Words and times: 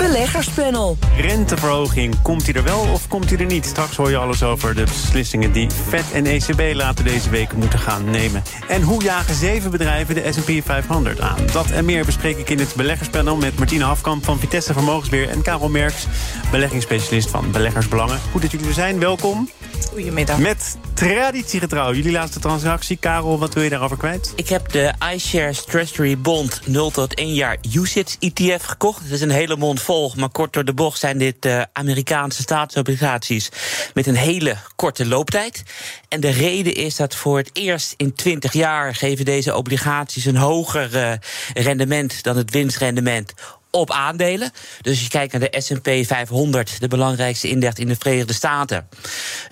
Beleggerspanel. 0.00 0.96
Renteverhoging, 1.16 2.22
komt 2.22 2.44
die 2.44 2.54
er 2.54 2.62
wel 2.62 2.80
of 2.92 3.08
komt 3.08 3.28
die 3.28 3.38
er 3.38 3.44
niet? 3.44 3.66
Straks 3.66 3.96
hoor 3.96 4.10
je 4.10 4.16
alles 4.16 4.42
over 4.42 4.74
de 4.74 4.82
beslissingen 4.82 5.52
die 5.52 5.70
Fed 5.88 6.04
en 6.12 6.26
ECB 6.26 6.74
later 6.74 7.04
deze 7.04 7.30
week 7.30 7.52
moeten 7.52 7.78
gaan 7.78 8.10
nemen. 8.10 8.42
En 8.68 8.82
hoe 8.82 9.02
jagen 9.02 9.34
zeven 9.34 9.70
bedrijven 9.70 10.14
de 10.14 10.32
S&P 10.32 10.64
500 10.64 11.20
aan? 11.20 11.46
Dat 11.52 11.70
en 11.70 11.84
meer 11.84 12.04
bespreek 12.04 12.36
ik 12.36 12.50
in 12.50 12.58
het 12.58 12.74
beleggerspanel 12.76 13.36
met 13.36 13.58
Martine 13.58 13.84
Hafkamp 13.84 14.24
van 14.24 14.38
Vitesse 14.38 14.72
Vermogensbeheer 14.72 15.28
en 15.28 15.42
Karel 15.42 15.68
Merks, 15.68 16.06
beleggingsspecialist 16.50 17.30
van 17.30 17.50
Beleggersbelangen. 17.50 18.20
Goed 18.30 18.42
dat 18.42 18.50
jullie 18.50 18.66
er 18.66 18.72
zijn, 18.72 18.98
welkom. 18.98 19.48
Goedemiddag. 19.90 20.38
Met 20.38 20.76
traditiegetrouw, 20.94 21.94
jullie 21.94 22.12
laatste 22.12 22.40
transactie. 22.40 22.96
Karel, 22.96 23.38
wat 23.38 23.54
wil 23.54 23.62
je 23.62 23.70
daarover 23.70 23.96
kwijt? 23.96 24.32
Ik 24.36 24.48
heb 24.48 24.68
de 24.72 24.92
iShares 25.14 25.64
Treasury 25.64 26.18
Bond 26.18 26.60
0 26.66 26.90
tot 26.90 27.14
1 27.14 27.34
jaar 27.34 27.56
UCITS 27.74 28.16
ETF 28.18 28.64
gekocht. 28.64 29.02
Het 29.02 29.10
is 29.10 29.20
een 29.20 29.30
hele 29.30 29.56
mond 29.56 29.82
vol, 29.82 30.12
maar 30.16 30.28
kort 30.28 30.52
door 30.52 30.64
de 30.64 30.74
bocht 30.74 30.98
zijn 30.98 31.18
dit 31.18 31.46
uh, 31.46 31.62
Amerikaanse 31.72 32.42
staatsobligaties 32.42 33.50
met 33.94 34.06
een 34.06 34.16
hele 34.16 34.56
korte 34.76 35.06
looptijd. 35.06 35.62
En 36.08 36.20
de 36.20 36.30
reden 36.30 36.74
is 36.74 36.96
dat 36.96 37.14
voor 37.14 37.36
het 37.36 37.50
eerst 37.52 37.94
in 37.96 38.14
20 38.14 38.52
jaar 38.52 38.94
geven 38.94 39.24
deze 39.24 39.56
obligaties 39.56 40.24
een 40.24 40.36
hoger 40.36 40.94
uh, 40.94 41.12
rendement 41.54 42.22
dan 42.22 42.36
het 42.36 42.50
winstrendement 42.50 43.34
op 43.70 43.90
aandelen. 43.90 44.50
Dus 44.80 44.92
als 44.92 45.02
je 45.02 45.08
kijkt 45.08 45.32
naar 45.32 45.50
de 45.50 45.60
S&P 45.60 46.06
500, 46.06 46.80
de 46.80 46.88
belangrijkste 46.88 47.48
index 47.48 47.78
in 47.78 47.88
de 47.88 47.96
Verenigde 47.98 48.32
Staten... 48.32 48.88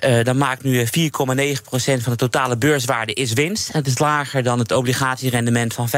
Uh, 0.06 0.24
dan 0.24 0.36
maakt 0.36 0.62
nu 0.62 0.84
4,9% 0.84 0.88
van 1.72 2.12
de 2.12 2.16
totale 2.16 2.56
beurswaarde 2.56 3.12
is 3.12 3.32
winst. 3.32 3.72
Het 3.72 3.86
is 3.86 3.98
lager 3.98 4.42
dan 4.42 4.58
het 4.58 4.72
obligatierendement 4.72 5.74
van 5.74 5.88
5,1. 5.88 5.96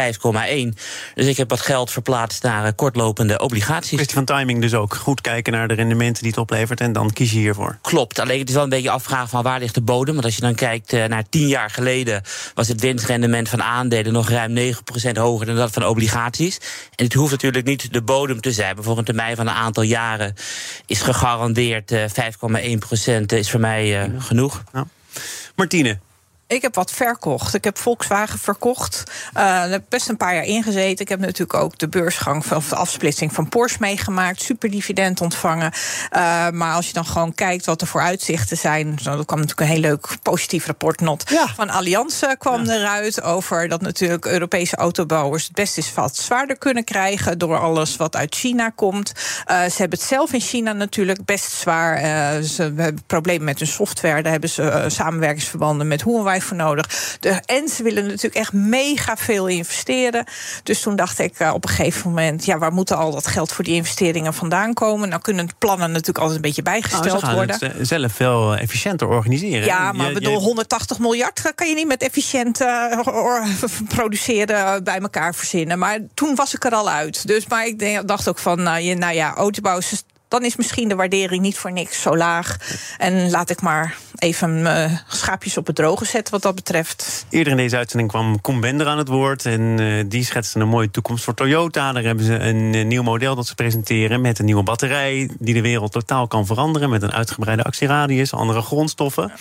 Dus 1.15 1.27
ik 1.27 1.37
heb 1.37 1.51
wat 1.51 1.61
geld 1.61 1.91
verplaatst 1.91 2.43
naar 2.43 2.65
uh, 2.65 2.71
kortlopende 2.77 3.39
obligaties. 3.39 3.91
Kwestie 3.91 4.17
van 4.17 4.25
timing 4.25 4.61
dus 4.61 4.75
ook. 4.75 4.95
Goed 4.95 5.21
kijken 5.21 5.53
naar 5.53 5.69
de 5.69 5.75
rendementen 5.75 6.23
die 6.23 6.31
het 6.31 6.41
oplevert 6.41 6.81
en 6.81 6.93
dan 6.93 7.13
kies 7.13 7.33
je 7.33 7.39
hiervoor. 7.39 7.79
Klopt, 7.83 8.19
alleen 8.19 8.39
het 8.39 8.49
is 8.49 8.55
wel 8.55 8.65
een 8.65 8.69
beetje 8.69 8.91
afvragen 8.91 9.29
van 9.29 9.43
waar 9.43 9.59
ligt 9.59 9.75
de 9.75 9.81
bodem. 9.81 10.15
Want 10.15 10.27
als 10.27 10.35
je 10.35 10.41
dan 10.41 10.55
kijkt 10.55 10.93
uh, 10.93 11.05
naar 11.05 11.29
10 11.29 11.49
jaar 11.49 11.71
geleden... 11.71 12.23
was 12.55 12.69
het 12.69 12.81
winstrendement 12.81 13.49
van 13.49 13.63
aandelen 13.63 14.13
nog 14.13 14.29
ruim 14.29 14.57
9% 14.57 15.13
hoger 15.13 15.47
dan 15.47 15.57
dat 15.57 15.71
van 15.73 15.87
obligaties. 15.87 16.59
En 16.95 17.05
het 17.05 17.15
hoeft 17.15 17.31
natuurlijk 17.31 17.67
niet 17.67 17.93
de 17.93 18.03
bodem 18.11 18.41
te 18.41 18.53
zijn. 18.53 18.83
Voor 18.83 18.99
een 18.99 19.05
termijn 19.05 19.37
van 19.37 19.47
een 19.47 19.55
aantal 19.55 19.83
jaren 19.83 20.35
is 20.87 21.01
gegarandeerd 21.01 21.93
uh, 21.93 22.05
5,1 22.73 22.79
procent 22.79 23.33
is 23.33 23.51
voor 23.51 23.61
mij 23.61 24.09
uh, 24.09 24.23
genoeg. 24.23 24.63
Ja. 24.73 24.87
Martine. 25.57 25.99
Ik 26.51 26.63
heb 26.63 26.75
wat 26.75 26.91
verkocht. 26.91 27.55
Ik 27.55 27.65
heb 27.65 27.79
Volkswagen 27.79 28.39
verkocht. 28.39 29.03
Uh, 29.37 29.65
heb 29.65 29.83
best 29.89 30.09
een 30.09 30.17
paar 30.17 30.35
jaar 30.35 30.45
ingezeten. 30.45 31.01
Ik 31.01 31.09
heb 31.09 31.21
natuurlijk 31.21 31.55
ook 31.55 31.79
de 31.79 31.89
beursgang 31.89 32.47
van, 32.47 32.63
de 32.69 32.75
afsplitsing 32.75 33.33
van 33.33 33.49
Porsche 33.49 33.79
meegemaakt. 33.81 34.43
Super 34.43 34.71
dividend 34.71 35.21
ontvangen. 35.21 35.73
Uh, 36.17 36.49
maar 36.51 36.75
als 36.75 36.87
je 36.87 36.93
dan 36.93 37.05
gewoon 37.05 37.35
kijkt 37.35 37.67
wat 37.67 37.81
de 37.81 37.87
vooruitzichten 37.87 38.57
zijn. 38.57 38.99
Zo, 39.03 39.19
er 39.19 39.25
kwam 39.25 39.39
natuurlijk 39.39 39.61
een 39.61 39.77
heel 39.77 39.91
leuk 39.91 40.17
positief 40.23 40.67
rapport 40.67 41.01
ja. 41.25 41.47
van 41.55 41.71
Allianz 41.71 42.23
kwam 42.39 42.65
ja. 42.65 42.73
eruit. 42.73 43.23
Over 43.23 43.69
dat 43.69 43.81
natuurlijk 43.81 44.25
Europese 44.25 44.77
autobouwers 44.77 45.45
het 45.45 45.55
best 45.55 45.77
eens 45.77 45.95
wat 45.95 46.17
zwaarder 46.17 46.59
kunnen 46.59 46.85
krijgen. 46.85 47.39
Door 47.39 47.59
alles 47.59 47.97
wat 47.97 48.17
uit 48.17 48.35
China 48.35 48.71
komt. 48.75 49.13
Uh, 49.17 49.63
ze 49.65 49.77
hebben 49.77 49.99
het 49.99 50.09
zelf 50.09 50.33
in 50.33 50.41
China 50.41 50.73
natuurlijk 50.73 51.25
best 51.25 51.53
zwaar. 51.53 51.99
ze 52.43 52.63
hebben 52.63 53.03
problemen 53.07 53.45
met 53.45 53.59
hun 53.59 53.69
software. 53.69 54.23
Daar 54.23 54.33
hebben 54.33 54.51
ze 54.51 54.85
samenwerkingsverbanden 54.89 55.89
met 55.89 56.03
Huawei 56.03 56.39
voor 56.43 56.57
nodig. 56.57 57.17
De, 57.21 57.29
en 57.29 57.69
ze 57.69 57.83
willen 57.83 58.05
natuurlijk 58.07 58.35
echt 58.35 58.53
mega 58.53 59.17
veel 59.17 59.47
investeren. 59.47 60.25
Dus 60.63 60.81
toen 60.81 60.97
dacht 60.97 61.19
ik 61.19 61.41
uh, 61.41 61.53
op 61.55 61.65
een 61.65 61.71
gegeven 61.71 62.09
moment... 62.09 62.45
ja, 62.45 62.59
waar 62.59 62.73
moet 62.73 62.93
al 62.93 63.11
dat 63.11 63.27
geld 63.27 63.53
voor 63.53 63.65
die 63.65 63.75
investeringen 63.75 64.35
vandaan 64.35 64.75
komen? 64.75 65.09
Nou 65.09 65.23
kunnen 65.23 65.49
plannen 65.59 65.91
natuurlijk 65.91 66.19
altijd 66.19 66.37
een 66.37 66.43
beetje 66.43 66.63
bijgesteld 66.63 67.23
nou, 67.23 67.35
worden. 67.35 67.57
Het 67.61 67.89
zelf 67.89 68.13
veel 68.13 68.57
efficiënter 68.57 69.09
organiseren. 69.09 69.65
Ja, 69.65 69.93
maar 69.93 70.07
je, 70.07 70.13
bedoel, 70.13 70.41
180 70.41 70.99
miljard 70.99 71.53
kan 71.55 71.69
je 71.69 71.75
niet 71.75 71.87
met 71.87 72.03
efficiënt 72.03 72.61
uh, 72.61 73.01
produceren 73.95 74.85
bij 74.85 74.99
elkaar 74.99 75.35
verzinnen. 75.35 75.79
Maar 75.79 75.99
toen 76.15 76.35
was 76.35 76.55
ik 76.55 76.65
er 76.65 76.73
al 76.73 76.91
uit. 76.91 77.27
Dus 77.27 77.47
maar 77.47 77.67
ik 77.67 78.09
dacht 78.09 78.29
ook 78.29 78.39
van, 78.39 78.63
nou, 78.63 78.81
je, 78.81 78.95
nou 78.95 79.15
ja, 79.15 79.35
autobouw 79.35 79.81
dan 80.31 80.45
is 80.45 80.57
misschien 80.57 80.89
de 80.89 80.95
waardering 80.95 81.43
niet 81.43 81.59
voor 81.59 81.73
niks 81.73 82.03
zo 82.03 82.17
laag. 82.17 82.57
En 82.99 83.31
laat 83.31 83.51
ik 83.51 83.61
maar 83.61 83.97
even 84.19 84.59
uh, 84.59 84.93
schaapjes 85.09 85.57
op 85.57 85.67
het 85.67 85.77
droge 85.77 86.05
zetten 86.05 86.33
wat 86.33 86.43
dat 86.43 86.55
betreft. 86.55 87.27
Eerder 87.31 87.53
in 87.53 87.59
deze 87.59 87.77
uitzending 87.77 88.11
kwam 88.11 88.41
Koen 88.41 88.61
Bender 88.61 88.87
aan 88.87 88.99
het 88.99 89.09
woord. 89.09 89.47
En 89.47 89.81
uh, 89.81 90.05
die 90.07 90.25
schetste 90.25 90.61
een 90.61 90.69
mooie 90.69 90.91
toekomst 90.91 91.25
voor 91.25 91.35
Toyota. 91.35 91.93
Daar 91.93 92.03
hebben 92.03 92.25
ze 92.25 92.39
een 92.39 92.75
uh, 92.75 92.85
nieuw 92.85 93.03
model 93.03 93.35
dat 93.35 93.47
ze 93.47 93.55
presenteren 93.55 94.21
met 94.21 94.39
een 94.39 94.45
nieuwe 94.45 94.63
batterij... 94.63 95.31
die 95.39 95.55
de 95.55 95.61
wereld 95.61 95.93
totaal 95.93 96.27
kan 96.27 96.47
veranderen 96.47 96.91
met 96.91 97.03
een 97.03 97.13
uitgebreide 97.13 97.65
actieradius, 97.65 98.33
andere 98.33 98.61
grondstoffen. 98.61 99.33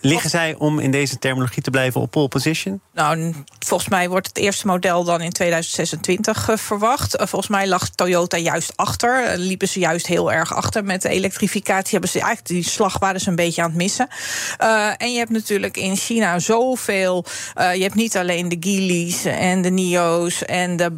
Liggen 0.00 0.30
zij 0.30 0.54
om 0.58 0.78
in 0.78 0.90
deze 0.90 1.18
terminologie 1.18 1.62
te 1.62 1.70
blijven 1.70 2.00
op 2.00 2.10
pole 2.10 2.28
position? 2.28 2.80
Nou, 2.92 3.34
volgens 3.58 3.88
mij 3.88 4.08
wordt 4.08 4.26
het 4.26 4.36
eerste 4.36 4.66
model 4.66 5.04
dan 5.04 5.20
in 5.20 5.32
2026 5.32 6.48
uh, 6.48 6.56
verwacht. 6.56 7.20
Uh, 7.20 7.26
volgens 7.26 7.50
mij 7.50 7.68
lag 7.68 7.88
Toyota 7.88 8.36
juist 8.36 8.72
achter. 8.76 9.38
liepen 9.38 9.68
ze 9.68 9.78
juist 9.78 10.06
heel 10.06 10.32
erg 10.32 10.54
achter 10.54 10.84
met 10.84 11.02
de 11.02 11.08
elektrificatie. 11.08 11.90
Hebben 11.90 12.10
ze 12.10 12.18
eigenlijk 12.18 12.48
die 12.48 12.62
slag 12.62 12.98
waren 12.98 13.20
ze 13.20 13.28
een 13.28 13.36
beetje 13.36 13.62
aan 13.62 13.68
het 13.68 13.76
missen. 13.76 14.08
en 14.96 15.12
je 15.12 15.18
hebt 15.18 15.30
natuurlijk 15.30 15.76
in 15.76 15.96
China 15.96 16.38
zoveel. 16.38 17.24
je 17.54 17.82
hebt 17.82 17.94
niet 17.94 18.16
alleen 18.16 18.48
de 18.48 18.56
Geelys 18.60 19.24
en 19.24 19.62
de 19.62 19.70
Nio's 19.70 20.44
en 20.44 20.76
de 20.76 20.90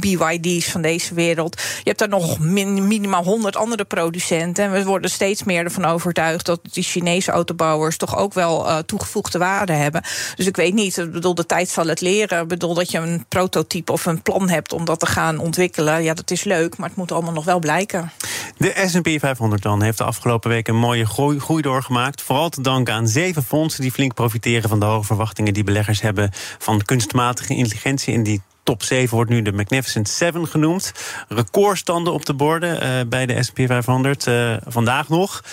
BYD's 0.00 0.70
van 0.70 0.82
deze 0.82 1.14
wereld. 1.14 1.60
Je 1.60 1.88
hebt 1.88 1.98
daar 1.98 2.08
nog 2.08 2.38
min, 2.38 2.86
minimaal 2.86 3.24
100 3.24 3.56
andere 3.56 3.84
producenten. 3.84 4.64
En 4.64 4.72
we 4.72 4.84
worden 4.84 5.10
steeds 5.10 5.44
meer 5.44 5.64
ervan 5.64 5.84
overtuigd 5.84 6.46
dat 6.46 6.60
die 6.72 6.82
Chinese 6.82 7.30
autobouwers 7.30 7.89
toch 7.96 8.16
ook 8.16 8.34
wel 8.34 8.66
uh, 8.66 8.78
toegevoegde 8.78 9.38
waarde 9.38 9.72
hebben. 9.72 10.02
Dus 10.34 10.46
ik 10.46 10.56
weet 10.56 10.74
niet, 10.74 11.08
bedoel, 11.12 11.34
de 11.34 11.46
tijd 11.46 11.68
zal 11.68 11.86
het 11.86 12.00
leren. 12.00 12.42
Ik 12.42 12.48
bedoel, 12.48 12.74
dat 12.74 12.90
je 12.90 12.98
een 12.98 13.24
prototype 13.28 13.92
of 13.92 14.06
een 14.06 14.22
plan 14.22 14.48
hebt 14.48 14.72
om 14.72 14.84
dat 14.84 15.00
te 15.00 15.06
gaan 15.06 15.38
ontwikkelen. 15.38 16.02
Ja, 16.02 16.14
dat 16.14 16.30
is 16.30 16.44
leuk, 16.44 16.76
maar 16.76 16.88
het 16.88 16.98
moet 16.98 17.12
allemaal 17.12 17.32
nog 17.32 17.44
wel 17.44 17.58
blijken. 17.58 18.10
De 18.56 18.84
S&P 18.86 19.20
500 19.20 19.62
dan 19.62 19.82
heeft 19.82 19.98
de 19.98 20.04
afgelopen 20.04 20.50
week 20.50 20.68
een 20.68 20.76
mooie 20.76 21.06
groei, 21.06 21.62
doorgemaakt. 21.62 22.22
Vooral 22.22 22.48
te 22.48 22.60
danken 22.60 22.94
aan 22.94 23.08
zeven 23.08 23.42
fondsen 23.42 23.82
die 23.82 23.92
flink 23.92 24.14
profiteren 24.14 24.68
van 24.68 24.80
de 24.80 24.86
hoge 24.86 25.06
verwachtingen 25.06 25.54
die 25.54 25.64
beleggers 25.64 26.00
hebben 26.00 26.30
van 26.58 26.82
kunstmatige 26.82 27.54
intelligentie 27.54 28.12
in 28.12 28.22
die 28.22 28.42
top 28.70 28.82
7 28.82 29.14
wordt 29.14 29.30
nu 29.30 29.42
de 29.42 29.52
Magnificent 29.52 30.08
7 30.08 30.48
genoemd. 30.48 30.92
Recordstanden 31.28 32.12
op 32.12 32.26
de 32.26 32.34
borden 32.34 32.82
uh, 32.82 33.00
bij 33.06 33.26
de 33.26 33.42
S&P 33.42 33.60
500 33.66 34.26
uh, 34.26 34.56
vandaag 34.66 35.08
nog. 35.08 35.44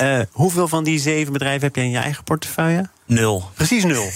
Uh, 0.00 0.20
hoeveel 0.30 0.68
van 0.68 0.84
die 0.84 0.98
zeven 0.98 1.32
bedrijven 1.32 1.62
heb 1.62 1.76
je 1.76 1.82
in 1.82 1.90
je 1.90 1.98
eigen 1.98 2.24
portefeuille? 2.24 2.88
Nul. 3.06 3.50
Precies 3.54 3.84
nul. 3.84 4.10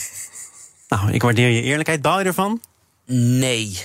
nou, 0.88 1.12
ik 1.12 1.22
waardeer 1.22 1.48
je 1.48 1.62
eerlijkheid. 1.62 2.02
Baal 2.02 2.18
je 2.18 2.24
ervan? 2.24 2.60
Nee. 3.06 3.78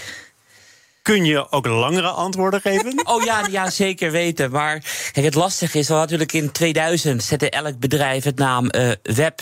Kun 1.02 1.26
je 1.26 1.52
ook 1.52 1.66
langere 1.66 2.10
antwoorden 2.10 2.62
geven? 2.62 3.04
Oh 3.04 3.24
ja, 3.24 3.48
ja 3.52 3.70
zeker 3.70 4.12
weten. 4.12 4.52
Maar 4.52 4.84
kijk, 5.12 5.26
het 5.26 5.36
lastige 5.36 5.80
is 5.80 5.88
wel 5.88 5.98
natuurlijk 5.98 6.34
in 6.34 6.52
2000 6.52 7.24
zette 7.24 7.50
elk 7.50 7.80
bedrijf 7.80 8.24
het 8.24 8.38
naam 8.38 8.70
web 9.04 9.42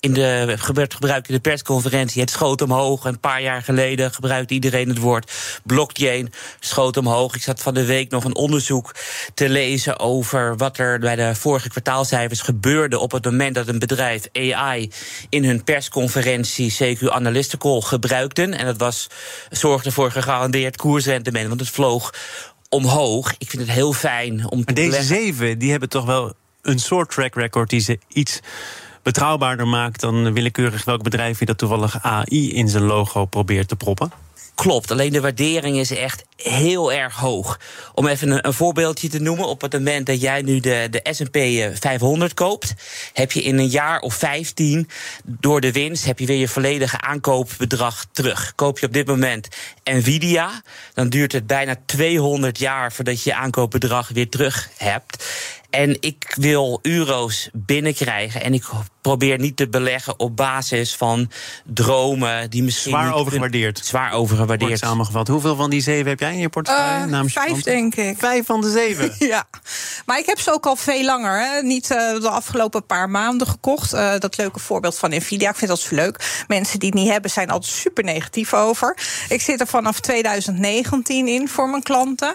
in 0.00 0.12
de 0.12 0.54
gebruik 0.58 1.28
in 1.28 1.34
de 1.34 1.40
persconferentie. 1.40 2.20
Het 2.20 2.30
schoot 2.30 2.62
omhoog. 2.62 3.04
Een 3.04 3.20
paar 3.20 3.42
jaar 3.42 3.62
geleden 3.62 4.12
gebruikte 4.12 4.54
iedereen 4.54 4.88
het 4.88 4.98
woord 4.98 5.32
blockchain. 5.64 6.32
Schoot 6.60 6.96
omhoog. 6.96 7.34
Ik 7.34 7.42
zat 7.42 7.60
van 7.60 7.74
de 7.74 7.84
week 7.84 8.10
nog 8.10 8.24
een 8.24 8.34
onderzoek 8.34 8.94
te 9.34 9.48
lezen 9.48 9.98
over 9.98 10.56
wat 10.56 10.78
er 10.78 10.98
bij 10.98 11.16
de 11.16 11.34
vorige 11.34 11.68
kwartaalcijfers 11.68 12.40
gebeurde. 12.40 12.98
op 12.98 13.12
het 13.12 13.24
moment 13.24 13.54
dat 13.54 13.68
een 13.68 13.78
bedrijf 13.78 14.24
AI 14.32 14.90
in 15.28 15.44
hun 15.44 15.64
persconferentie 15.64 16.96
CQ 16.98 17.08
Analytical 17.08 17.80
gebruikten. 17.80 18.52
En 18.54 18.66
dat 18.66 18.76
was, 18.76 19.06
zorgde 19.50 19.92
voor 19.92 20.10
gegarandeerd 20.10 20.76
koersrendement, 20.76 21.48
want 21.48 21.60
het 21.60 21.70
vloog 21.70 22.14
omhoog. 22.68 23.34
Ik 23.38 23.50
vind 23.50 23.62
het 23.62 23.70
heel 23.70 23.92
fijn 23.92 24.50
om 24.50 24.56
maar 24.56 24.66
te 24.66 24.72
deze 24.72 24.88
beleggen. 24.88 25.16
zeven 25.16 25.58
die 25.58 25.70
hebben 25.70 25.88
toch 25.88 26.04
wel 26.04 26.34
een 26.62 26.78
soort 26.78 27.10
track 27.10 27.34
record 27.34 27.70
die 27.70 27.80
ze 27.80 27.98
iets 28.08 28.40
betrouwbaarder 29.02 29.68
maakt 29.68 30.00
dan 30.00 30.32
willekeurig 30.32 30.84
welk 30.84 31.02
bedrijf 31.02 31.38
je 31.38 31.46
dat 31.46 31.58
toevallig 31.58 32.02
AI 32.02 32.52
in 32.52 32.68
zijn 32.68 32.84
logo 32.84 33.24
probeert 33.24 33.68
te 33.68 33.76
proppen? 33.76 34.12
klopt. 34.60 34.90
Alleen 34.90 35.12
de 35.12 35.20
waardering 35.20 35.76
is 35.76 35.90
echt 35.90 36.24
heel 36.36 36.92
erg 36.92 37.14
hoog. 37.14 37.60
Om 37.94 38.06
even 38.06 38.30
een, 38.30 38.46
een, 38.46 38.52
voorbeeldje 38.52 39.08
te 39.08 39.18
noemen. 39.18 39.46
Op 39.46 39.60
het 39.60 39.72
moment 39.72 40.06
dat 40.06 40.20
jij 40.20 40.42
nu 40.42 40.60
de, 40.60 40.88
de 40.90 41.14
SP 41.18 41.36
500 41.74 42.34
koopt, 42.34 42.74
heb 43.12 43.32
je 43.32 43.42
in 43.42 43.58
een 43.58 43.68
jaar 43.68 44.00
of 44.00 44.14
15 44.14 44.88
door 45.24 45.60
de 45.60 45.72
winst 45.72 46.04
heb 46.04 46.18
je 46.18 46.26
weer 46.26 46.36
je 46.36 46.48
volledige 46.48 47.00
aankoopbedrag 47.00 48.06
terug. 48.12 48.52
Koop 48.54 48.78
je 48.78 48.86
op 48.86 48.92
dit 48.92 49.06
moment 49.06 49.48
Nvidia, 49.84 50.62
dan 50.94 51.08
duurt 51.08 51.32
het 51.32 51.46
bijna 51.46 51.76
200 51.86 52.58
jaar 52.58 52.92
voordat 52.92 53.22
je 53.22 53.30
je 53.30 53.36
aankoopbedrag 53.36 54.08
weer 54.08 54.28
terug 54.28 54.68
hebt. 54.76 55.24
En 55.70 55.96
ik 56.00 56.34
wil 56.38 56.78
euro's 56.82 57.48
binnenkrijgen. 57.52 58.42
En 58.42 58.54
ik 58.54 58.64
probeer 59.00 59.38
niet 59.38 59.56
te 59.56 59.68
beleggen 59.68 60.18
op 60.18 60.36
basis 60.36 60.94
van 60.94 61.30
dromen 61.64 62.50
die 62.50 62.62
misschien. 62.62 62.90
Zwaar 62.90 63.14
overgewaardeerd. 63.14 63.80
Zwaar 63.84 64.12
overgewaardeerd. 64.12 64.78
Samengevat. 64.78 65.28
Hoeveel 65.28 65.56
van 65.56 65.70
die 65.70 65.80
zeven 65.80 66.08
heb 66.08 66.20
jij 66.20 66.32
in 66.32 66.38
je 66.38 66.48
portefeuille? 66.48 67.06
Uh, 67.06 67.22
vijf, 67.24 67.62
denk 67.62 67.94
ik. 67.94 68.18
Vijf 68.18 68.46
van 68.46 68.60
de 68.60 68.70
zeven. 68.70 69.14
ja. 69.34 69.44
Maar 70.06 70.18
ik 70.18 70.26
heb 70.26 70.40
ze 70.40 70.52
ook 70.52 70.66
al 70.66 70.76
veel 70.76 71.04
langer. 71.04 71.40
Hè. 71.40 71.62
Niet 71.62 71.90
uh, 71.90 72.20
de 72.20 72.28
afgelopen 72.28 72.86
paar 72.86 73.10
maanden 73.10 73.46
gekocht. 73.46 73.94
Uh, 73.94 74.18
dat 74.18 74.36
leuke 74.36 74.58
voorbeeld 74.58 74.98
van 74.98 75.10
Nvidia. 75.10 75.50
Ik 75.50 75.56
vind 75.56 75.70
dat 75.70 75.80
zo 75.80 75.94
leuk. 75.94 76.44
Mensen 76.48 76.78
die 76.78 76.88
het 76.88 76.98
niet 76.98 77.10
hebben 77.10 77.30
zijn 77.30 77.50
altijd 77.50 77.72
super 77.72 78.04
negatief 78.04 78.54
over. 78.54 78.96
Ik 79.28 79.40
zit 79.40 79.60
er 79.60 79.66
vanaf 79.66 80.00
2019 80.00 81.28
in 81.28 81.48
voor 81.48 81.68
mijn 81.68 81.82
klanten. 81.82 82.34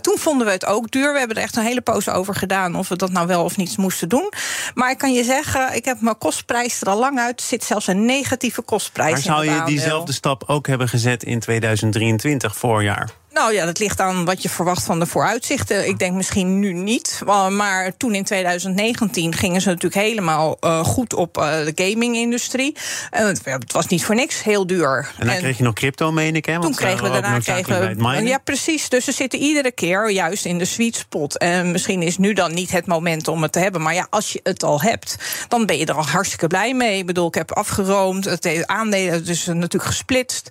toen 0.00 0.18
vonden 0.18 0.46
we 0.46 0.52
het 0.52 0.66
ook 0.66 0.90
duur. 0.90 1.12
We 1.12 1.18
hebben 1.18 1.36
er 1.36 1.42
echt 1.42 1.56
een 1.56 1.64
hele 1.64 1.80
poos 1.80 2.08
over 2.08 2.34
gedaan 2.34 2.69
of 2.76 2.88
we 2.88 2.96
dat 2.96 3.10
nou 3.10 3.26
wel 3.26 3.44
of 3.44 3.56
niet 3.56 3.76
moesten 3.76 4.08
doen. 4.08 4.32
Maar 4.74 4.90
ik 4.90 4.98
kan 4.98 5.12
je 5.12 5.24
zeggen, 5.24 5.74
ik 5.74 5.84
heb 5.84 6.00
mijn 6.00 6.18
kostprijs 6.18 6.80
er 6.80 6.88
al 6.88 6.98
lang 6.98 7.18
uit. 7.18 7.40
Er 7.40 7.46
zit 7.46 7.64
zelfs 7.64 7.86
een 7.86 8.04
negatieve 8.04 8.62
kostprijs 8.62 9.12
maar 9.12 9.22
zou 9.22 9.44
je 9.44 9.62
diezelfde 9.64 10.12
stap 10.12 10.44
ook 10.46 10.66
hebben 10.66 10.88
gezet 10.88 11.22
in 11.22 11.40
2023, 11.40 12.56
voorjaar? 12.56 13.19
Nou 13.40 13.52
ja, 13.52 13.64
dat 13.64 13.78
ligt 13.78 14.00
aan 14.00 14.24
wat 14.24 14.42
je 14.42 14.48
verwacht 14.48 14.84
van 14.84 14.98
de 14.98 15.06
vooruitzichten. 15.06 15.88
Ik 15.88 15.98
denk 15.98 16.14
misschien 16.14 16.58
nu 16.58 16.72
niet. 16.72 17.22
Maar 17.50 17.96
toen 17.96 18.14
in 18.14 18.24
2019 18.24 19.34
gingen 19.34 19.60
ze 19.60 19.68
natuurlijk 19.68 20.02
helemaal 20.02 20.56
uh, 20.60 20.84
goed 20.84 21.14
op 21.14 21.38
uh, 21.38 21.44
de 21.44 21.72
gaming-industrie. 21.74 22.76
Uh, 23.20 23.26
het 23.44 23.72
was 23.72 23.86
niet 23.86 24.04
voor 24.04 24.14
niks 24.14 24.42
heel 24.42 24.66
duur. 24.66 25.10
En 25.18 25.26
dan 25.26 25.34
en 25.34 25.40
kreeg 25.40 25.56
je 25.56 25.62
nog 25.62 25.74
crypto, 25.74 26.12
meen 26.12 26.36
ik, 26.36 26.44
hè? 26.44 26.52
Want 26.52 26.64
toen 26.64 26.74
kregen 26.74 27.02
we 27.02 27.10
daarna 27.10 27.38
kregen 27.38 27.96
we, 27.96 28.22
Ja, 28.22 28.38
precies. 28.38 28.88
Dus 28.88 29.04
ze 29.04 29.12
zitten 29.12 29.38
iedere 29.38 29.72
keer 29.72 30.10
juist 30.10 30.44
in 30.44 30.58
de 30.58 30.64
sweet 30.64 30.96
spot. 30.96 31.38
En 31.38 31.70
misschien 31.70 32.02
is 32.02 32.18
nu 32.18 32.32
dan 32.32 32.54
niet 32.54 32.70
het 32.70 32.86
moment 32.86 33.28
om 33.28 33.42
het 33.42 33.52
te 33.52 33.58
hebben. 33.58 33.82
Maar 33.82 33.94
ja, 33.94 34.06
als 34.10 34.32
je 34.32 34.40
het 34.42 34.62
al 34.62 34.80
hebt, 34.80 35.16
dan 35.48 35.66
ben 35.66 35.78
je 35.78 35.86
er 35.86 35.94
al 35.94 36.06
hartstikke 36.06 36.46
blij 36.46 36.74
mee. 36.74 36.98
Ik 36.98 37.06
bedoel, 37.06 37.26
ik 37.26 37.34
heb 37.34 37.52
afgeroomd. 37.52 38.24
Het 38.24 38.66
aandelen 38.66 39.24
dus 39.24 39.46
natuurlijk 39.46 39.84
gesplitst. 39.84 40.48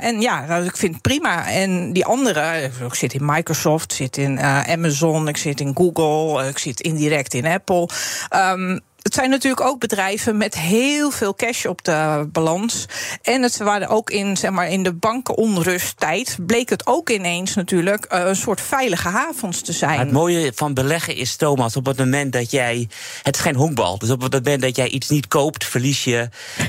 en 0.00 0.20
ja, 0.20 0.46
nou, 0.46 0.64
ik 0.64 0.76
vind 0.76 0.92
het 0.92 1.02
prima. 1.02 1.48
En 1.48 1.92
die 1.92 2.06
andere, 2.08 2.70
ik 2.86 2.94
zit 2.94 3.14
in 3.14 3.24
Microsoft, 3.24 3.92
zit 3.92 4.16
in 4.16 4.32
uh, 4.32 4.68
Amazon, 4.68 5.28
ik 5.28 5.36
zit 5.36 5.60
in 5.60 5.76
Google, 5.76 6.48
ik 6.48 6.58
zit 6.58 6.80
indirect 6.80 7.34
in 7.34 7.46
Apple. 7.46 7.88
Um, 8.34 8.80
het 9.08 9.16
zijn 9.16 9.30
natuurlijk 9.30 9.66
ook 9.66 9.80
bedrijven 9.80 10.36
met 10.36 10.54
heel 10.54 11.10
veel 11.10 11.34
cash 11.34 11.64
op 11.64 11.84
de 11.84 12.28
balans. 12.32 12.86
En 13.22 13.42
het 13.42 13.56
waren 13.56 13.88
ook 13.88 14.10
in, 14.10 14.36
zeg 14.36 14.50
maar, 14.50 14.68
in 14.68 14.82
de 14.82 14.92
bankenonrusttijd 14.92 16.36
bleek 16.46 16.68
het 16.68 16.86
ook 16.86 17.10
ineens 17.10 17.54
natuurlijk 17.54 18.04
eh, 18.04 18.26
een 18.26 18.36
soort 18.36 18.60
veilige 18.60 19.08
havens 19.08 19.60
te 19.60 19.72
zijn. 19.72 19.98
het 19.98 20.12
mooie 20.12 20.52
van 20.54 20.74
beleggen 20.74 21.14
is, 21.16 21.36
Thomas, 21.36 21.76
op 21.76 21.86
het 21.86 21.98
moment 21.98 22.32
dat 22.32 22.50
jij. 22.50 22.88
Het 23.22 23.36
is 23.36 23.40
geen 23.42 23.54
honkbal. 23.54 23.98
Dus 23.98 24.10
op 24.10 24.22
het 24.22 24.32
moment 24.32 24.62
dat 24.62 24.76
jij 24.76 24.88
iets 24.88 25.08
niet 25.08 25.28
koopt, 25.28 25.64
verlies 25.64 26.04
je 26.04 26.28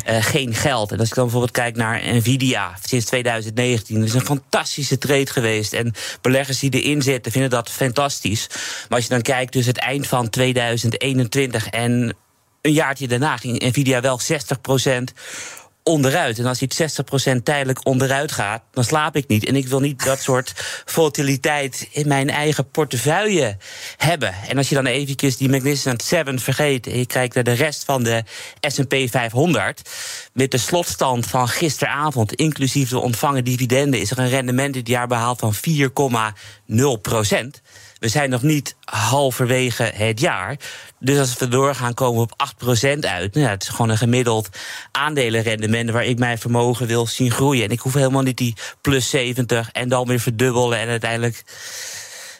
uh, 0.09 0.23
geen 0.23 0.53
geld. 0.53 0.91
En 0.91 0.99
als 0.99 1.07
ik 1.07 1.15
dan 1.15 1.23
bijvoorbeeld 1.23 1.53
kijk 1.53 1.75
naar 1.75 2.01
Nvidia 2.13 2.71
sinds 2.83 3.05
2019, 3.05 3.99
dat 3.99 4.07
is 4.07 4.13
een 4.13 4.21
fantastische 4.21 4.97
trade 4.97 5.27
geweest. 5.31 5.73
En 5.73 5.93
beleggers 6.21 6.59
die 6.59 6.81
erin 6.81 7.01
zitten 7.01 7.31
vinden 7.31 7.49
dat 7.49 7.69
fantastisch. 7.69 8.47
Maar 8.49 8.97
als 8.97 9.03
je 9.03 9.09
dan 9.09 9.21
kijkt, 9.21 9.53
dus 9.53 9.65
het 9.65 9.77
eind 9.77 10.07
van 10.07 10.29
2021 10.29 11.67
en 11.67 12.15
een 12.61 12.73
jaartje 12.73 13.07
daarna 13.07 13.37
ging 13.37 13.59
Nvidia 13.59 14.01
wel 14.01 14.19
60% 14.19 15.03
onderuit. 15.83 16.39
En 16.39 16.45
als 16.45 16.59
hij 16.59 16.89
60% 17.39 17.43
tijdelijk 17.43 17.87
onderuit 17.87 18.31
gaat, 18.31 18.63
dan 18.71 18.83
slaap 18.83 19.15
ik 19.15 19.27
niet. 19.27 19.45
En 19.45 19.55
ik 19.55 19.67
wil 19.67 19.79
niet 19.79 20.05
dat 20.05 20.21
soort 20.21 20.53
volatiliteit 20.85 21.87
in 21.91 22.07
mijn 22.07 22.29
eigen 22.29 22.69
portefeuille 22.69 23.57
hebben. 23.97 24.33
En 24.47 24.57
als 24.57 24.69
je 24.69 24.75
dan 24.75 24.85
eventjes 24.85 25.37
die 25.37 25.49
Magnificent 25.49 26.03
7 26.03 26.39
vergeet... 26.39 26.87
en 26.87 26.97
je 26.97 27.05
kijkt 27.05 27.35
naar 27.35 27.43
de 27.43 27.51
rest 27.51 27.83
van 27.83 28.03
de 28.03 28.23
S&P 28.59 28.95
500... 29.09 29.89
met 30.33 30.51
de 30.51 30.57
slotstand 30.57 31.27
van 31.27 31.47
gisteravond, 31.47 32.33
inclusief 32.33 32.89
de 32.89 32.99
ontvangen 32.99 33.43
dividenden... 33.43 33.99
is 33.99 34.11
er 34.11 34.19
een 34.19 34.29
rendement 34.29 34.73
dit 34.73 34.87
jaar 34.87 35.07
behaald 35.07 35.39
van 35.39 35.53
4,0 35.55 37.01
procent. 37.01 37.61
We 37.99 38.07
zijn 38.07 38.29
nog 38.29 38.41
niet 38.41 38.75
halverwege 38.83 39.83
het 39.83 40.19
jaar. 40.19 40.57
Dus 40.99 41.19
als 41.19 41.37
we 41.37 41.47
doorgaan, 41.47 41.93
komen 41.93 42.25
we 42.25 42.33
op 42.33 42.51
8% 42.63 42.99
uit. 42.99 43.33
Nou 43.33 43.45
ja, 43.45 43.49
het 43.49 43.63
is 43.63 43.69
gewoon 43.69 43.89
een 43.89 43.97
gemiddeld 43.97 44.49
aandelenrendement 44.91 45.89
waar 45.89 46.05
ik 46.05 46.19
mijn 46.19 46.37
vermogen 46.37 46.87
wil 46.87 47.07
zien 47.07 47.31
groeien. 47.31 47.63
En 47.63 47.69
ik 47.69 47.79
hoef 47.79 47.93
helemaal 47.93 48.21
niet 48.21 48.37
die 48.37 48.55
plus 48.81 49.09
70 49.09 49.71
en 49.71 49.89
dan 49.89 50.07
weer 50.07 50.19
verdubbelen 50.19 50.79
en 50.79 50.87
uiteindelijk. 50.87 51.43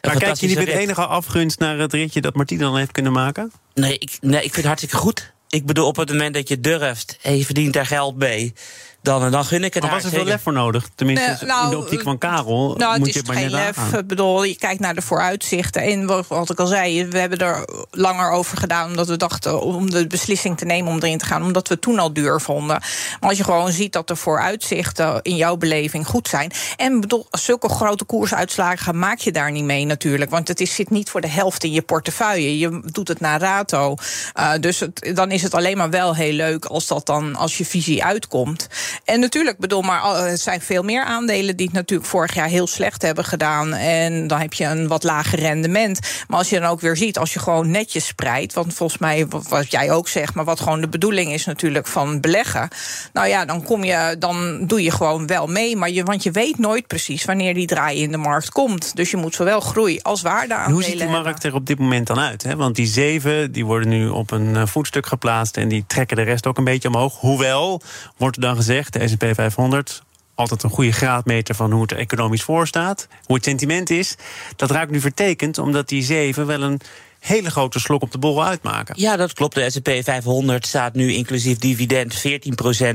Maar 0.00 0.16
kijk 0.16 0.36
je 0.36 0.46
niet 0.46 0.58
met 0.58 0.68
enige 0.68 1.06
afgunst 1.06 1.58
naar 1.58 1.78
het 1.78 1.92
ritje 1.92 2.20
dat 2.20 2.34
Martien 2.34 2.58
dan 2.58 2.76
heeft 2.76 2.92
kunnen 2.92 3.12
maken? 3.12 3.52
Nee 3.74 3.98
ik, 3.98 4.18
nee, 4.20 4.36
ik 4.36 4.40
vind 4.40 4.56
het 4.56 4.64
hartstikke 4.64 4.96
goed. 4.96 5.32
Ik 5.48 5.66
bedoel, 5.66 5.86
op 5.86 5.96
het 5.96 6.08
moment 6.08 6.34
dat 6.34 6.48
je 6.48 6.60
durft 6.60 7.18
en 7.22 7.36
je 7.36 7.44
verdient 7.44 7.72
daar 7.72 7.86
geld 7.86 8.16
mee 8.16 8.54
dan, 9.02 9.30
dan 9.30 9.44
gun 9.44 9.64
ik 9.64 9.74
het 9.74 9.82
maar 9.82 9.92
was 9.92 10.04
er 10.04 10.10
veel 10.10 10.24
lef 10.24 10.42
voor 10.42 10.52
nodig? 10.52 10.88
Tenminste, 10.94 11.30
in 11.30 11.36
de 11.38 11.46
nou, 11.46 11.76
optiek 11.76 12.02
van 12.02 12.18
Karel 12.18 12.74
nou, 12.76 12.98
moet 12.98 13.06
het 13.06 13.26
je 13.26 13.32
is 13.32 13.38
geen 13.38 13.50
lef. 13.50 13.92
Ik 13.92 14.06
bedoel, 14.06 14.44
je 14.44 14.56
kijkt 14.56 14.80
naar 14.80 14.94
de 14.94 15.02
vooruitzichten. 15.02 15.82
En 15.82 16.06
wat 16.28 16.50
ik 16.50 16.60
al 16.60 16.66
zei, 16.66 17.06
we 17.06 17.18
hebben 17.18 17.38
er 17.38 17.68
langer 17.90 18.30
over 18.30 18.58
gedaan... 18.58 18.88
omdat 18.88 19.08
we 19.08 19.16
dachten 19.16 19.60
om 19.60 19.90
de 19.90 20.06
beslissing 20.06 20.58
te 20.58 20.64
nemen 20.64 20.92
om 20.92 20.98
erin 20.98 21.18
te 21.18 21.24
gaan... 21.24 21.42
omdat 21.42 21.68
we 21.68 21.78
toen 21.78 21.98
al 21.98 22.12
duur 22.12 22.40
vonden. 22.40 22.82
Maar 23.20 23.28
als 23.28 23.38
je 23.38 23.44
gewoon 23.44 23.72
ziet 23.72 23.92
dat 23.92 24.08
de 24.08 24.16
vooruitzichten 24.16 25.22
in 25.22 25.36
jouw 25.36 25.56
beleving 25.56 26.06
goed 26.06 26.28
zijn... 26.28 26.52
en 26.76 27.00
bedoel, 27.00 27.26
zulke 27.30 27.68
grote 27.68 28.04
koersuitslagen 28.04 28.98
maak 28.98 29.18
je 29.18 29.32
daar 29.32 29.50
niet 29.50 29.64
mee 29.64 29.84
natuurlijk. 29.84 30.30
Want 30.30 30.48
het 30.48 30.60
is, 30.60 30.74
zit 30.74 30.90
niet 30.90 31.10
voor 31.10 31.20
de 31.20 31.28
helft 31.28 31.64
in 31.64 31.72
je 31.72 31.82
portefeuille. 31.82 32.58
Je 32.58 32.80
doet 32.84 33.08
het 33.08 33.20
naar 33.20 33.40
rato. 33.40 33.94
Uh, 34.38 34.52
dus 34.60 34.80
het, 34.80 35.10
dan 35.14 35.30
is 35.30 35.42
het 35.42 35.54
alleen 35.54 35.76
maar 35.76 35.90
wel 35.90 36.14
heel 36.14 36.32
leuk 36.32 36.64
als 36.64 36.86
dat 36.86 37.06
dan 37.06 37.36
als 37.36 37.58
je 37.58 37.64
visie 37.64 38.04
uitkomt. 38.04 38.68
En 39.04 39.20
natuurlijk, 39.20 39.58
bedoel, 39.58 39.82
maar 39.82 40.24
er 40.26 40.38
zijn 40.38 40.60
veel 40.60 40.82
meer 40.82 41.04
aandelen 41.04 41.56
die 41.56 41.66
het 41.66 41.74
natuurlijk 41.74 42.08
vorig 42.08 42.34
jaar 42.34 42.48
heel 42.48 42.66
slecht 42.66 43.02
hebben 43.02 43.24
gedaan. 43.24 43.72
En 43.72 44.26
dan 44.26 44.40
heb 44.40 44.52
je 44.52 44.64
een 44.64 44.88
wat 44.88 45.02
lager 45.02 45.38
rendement. 45.38 46.00
Maar 46.28 46.38
als 46.38 46.50
je 46.50 46.60
dan 46.60 46.70
ook 46.70 46.80
weer 46.80 46.96
ziet, 46.96 47.18
als 47.18 47.32
je 47.32 47.38
gewoon 47.38 47.70
netjes 47.70 48.06
spreidt, 48.06 48.52
want 48.52 48.74
volgens 48.74 48.98
mij, 48.98 49.26
wat 49.48 49.70
jij 49.70 49.92
ook 49.92 50.08
zegt, 50.08 50.34
maar 50.34 50.44
wat 50.44 50.60
gewoon 50.60 50.80
de 50.80 50.88
bedoeling 50.88 51.32
is 51.32 51.44
natuurlijk 51.44 51.86
van 51.86 52.20
beleggen. 52.20 52.68
Nou 53.12 53.28
ja, 53.28 53.44
dan 53.44 53.62
kom 53.62 53.84
je, 53.84 54.16
dan 54.18 54.66
doe 54.66 54.82
je 54.82 54.90
gewoon 54.90 55.26
wel 55.26 55.46
mee. 55.46 55.76
Maar 55.76 55.90
je, 55.90 56.02
want 56.02 56.22
je 56.22 56.30
weet 56.30 56.58
nooit 56.58 56.86
precies 56.86 57.24
wanneer 57.24 57.54
die 57.54 57.66
draai 57.66 58.02
in 58.02 58.10
de 58.10 58.16
markt 58.16 58.50
komt. 58.50 58.96
Dus 58.96 59.10
je 59.10 59.16
moet 59.16 59.34
zowel 59.34 59.60
groei 59.60 60.00
als 60.02 60.22
waarde 60.22 60.54
aandelen. 60.54 60.72
Hoe 60.72 60.82
ziet 60.82 60.98
die 60.98 61.08
markt 61.08 61.44
er 61.44 61.54
op 61.54 61.66
dit 61.66 61.78
moment 61.78 62.06
dan 62.06 62.18
uit? 62.18 62.42
Hè? 62.42 62.56
Want 62.56 62.76
die 62.76 62.86
zeven 62.86 63.52
die 63.52 63.64
worden 63.64 63.88
nu 63.88 64.08
op 64.08 64.30
een 64.30 64.56
eh, 64.56 64.66
voetstuk 64.66 65.06
geplaatst 65.06 65.56
en 65.56 65.68
die 65.68 65.84
trekken 65.86 66.16
de 66.16 66.22
rest 66.22 66.46
ook 66.46 66.58
een 66.58 66.64
beetje 66.64 66.88
omhoog. 66.88 67.14
Hoewel, 67.20 67.82
wordt 68.16 68.36
er 68.36 68.42
dan 68.42 68.56
gezegd 68.56 68.79
de 68.88 69.08
S&P 69.08 69.24
500 69.34 70.02
altijd 70.34 70.62
een 70.62 70.70
goede 70.70 70.92
graadmeter 70.92 71.54
van 71.54 71.72
hoe 71.72 71.82
het 71.82 71.92
economisch 71.92 72.42
voor 72.42 72.66
staat. 72.66 73.08
Hoe 73.24 73.36
het 73.36 73.44
sentiment 73.44 73.90
is. 73.90 74.14
Dat 74.56 74.70
raakt 74.70 74.90
nu 74.90 75.00
vertekend, 75.00 75.58
omdat 75.58 75.88
die 75.88 76.02
zeven 76.02 76.46
wel 76.46 76.62
een 76.62 76.80
hele 77.18 77.50
grote 77.50 77.80
slok 77.80 78.02
op 78.02 78.12
de 78.12 78.18
borrel 78.18 78.44
uitmaken. 78.44 78.94
Ja, 79.00 79.16
dat 79.16 79.32
klopt. 79.32 79.54
De 79.54 79.70
S&P 79.70 79.90
500 80.02 80.66
staat 80.66 80.94
nu 80.94 81.12
inclusief 81.12 81.58
dividend 81.58 82.22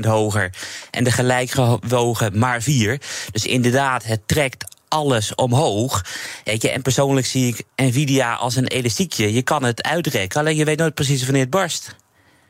hoger. 0.00 0.50
En 0.90 1.04
de 1.04 1.10
gelijkgewogen 1.10 2.38
maar 2.38 2.62
4. 2.62 3.00
Dus 3.30 3.44
inderdaad, 3.44 4.04
het 4.04 4.20
trekt 4.26 4.74
alles 4.88 5.34
omhoog. 5.34 6.04
En 6.44 6.82
persoonlijk 6.82 7.26
zie 7.26 7.46
ik 7.46 7.62
Nvidia 7.76 8.34
als 8.34 8.56
een 8.56 8.66
elastiekje. 8.66 9.32
Je 9.32 9.42
kan 9.42 9.62
het 9.62 9.82
uitrekken, 9.82 10.40
alleen 10.40 10.56
je 10.56 10.64
weet 10.64 10.78
nooit 10.78 10.94
precies 10.94 11.22
wanneer 11.22 11.40
het 11.40 11.50
barst. 11.50 11.96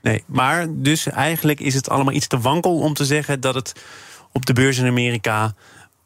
Nee, 0.07 0.25
maar 0.27 0.67
dus 0.69 1.07
eigenlijk 1.07 1.61
is 1.61 1.75
het 1.75 1.89
allemaal 1.89 2.13
iets 2.13 2.27
te 2.27 2.39
wankel 2.39 2.79
om 2.79 2.95
te 2.95 3.05
zeggen 3.05 3.41
dat 3.41 3.55
het 3.55 3.73
op 4.33 4.47
de 4.47 4.53
beurs 4.53 4.79
in 4.79 4.87
Amerika 4.87 5.55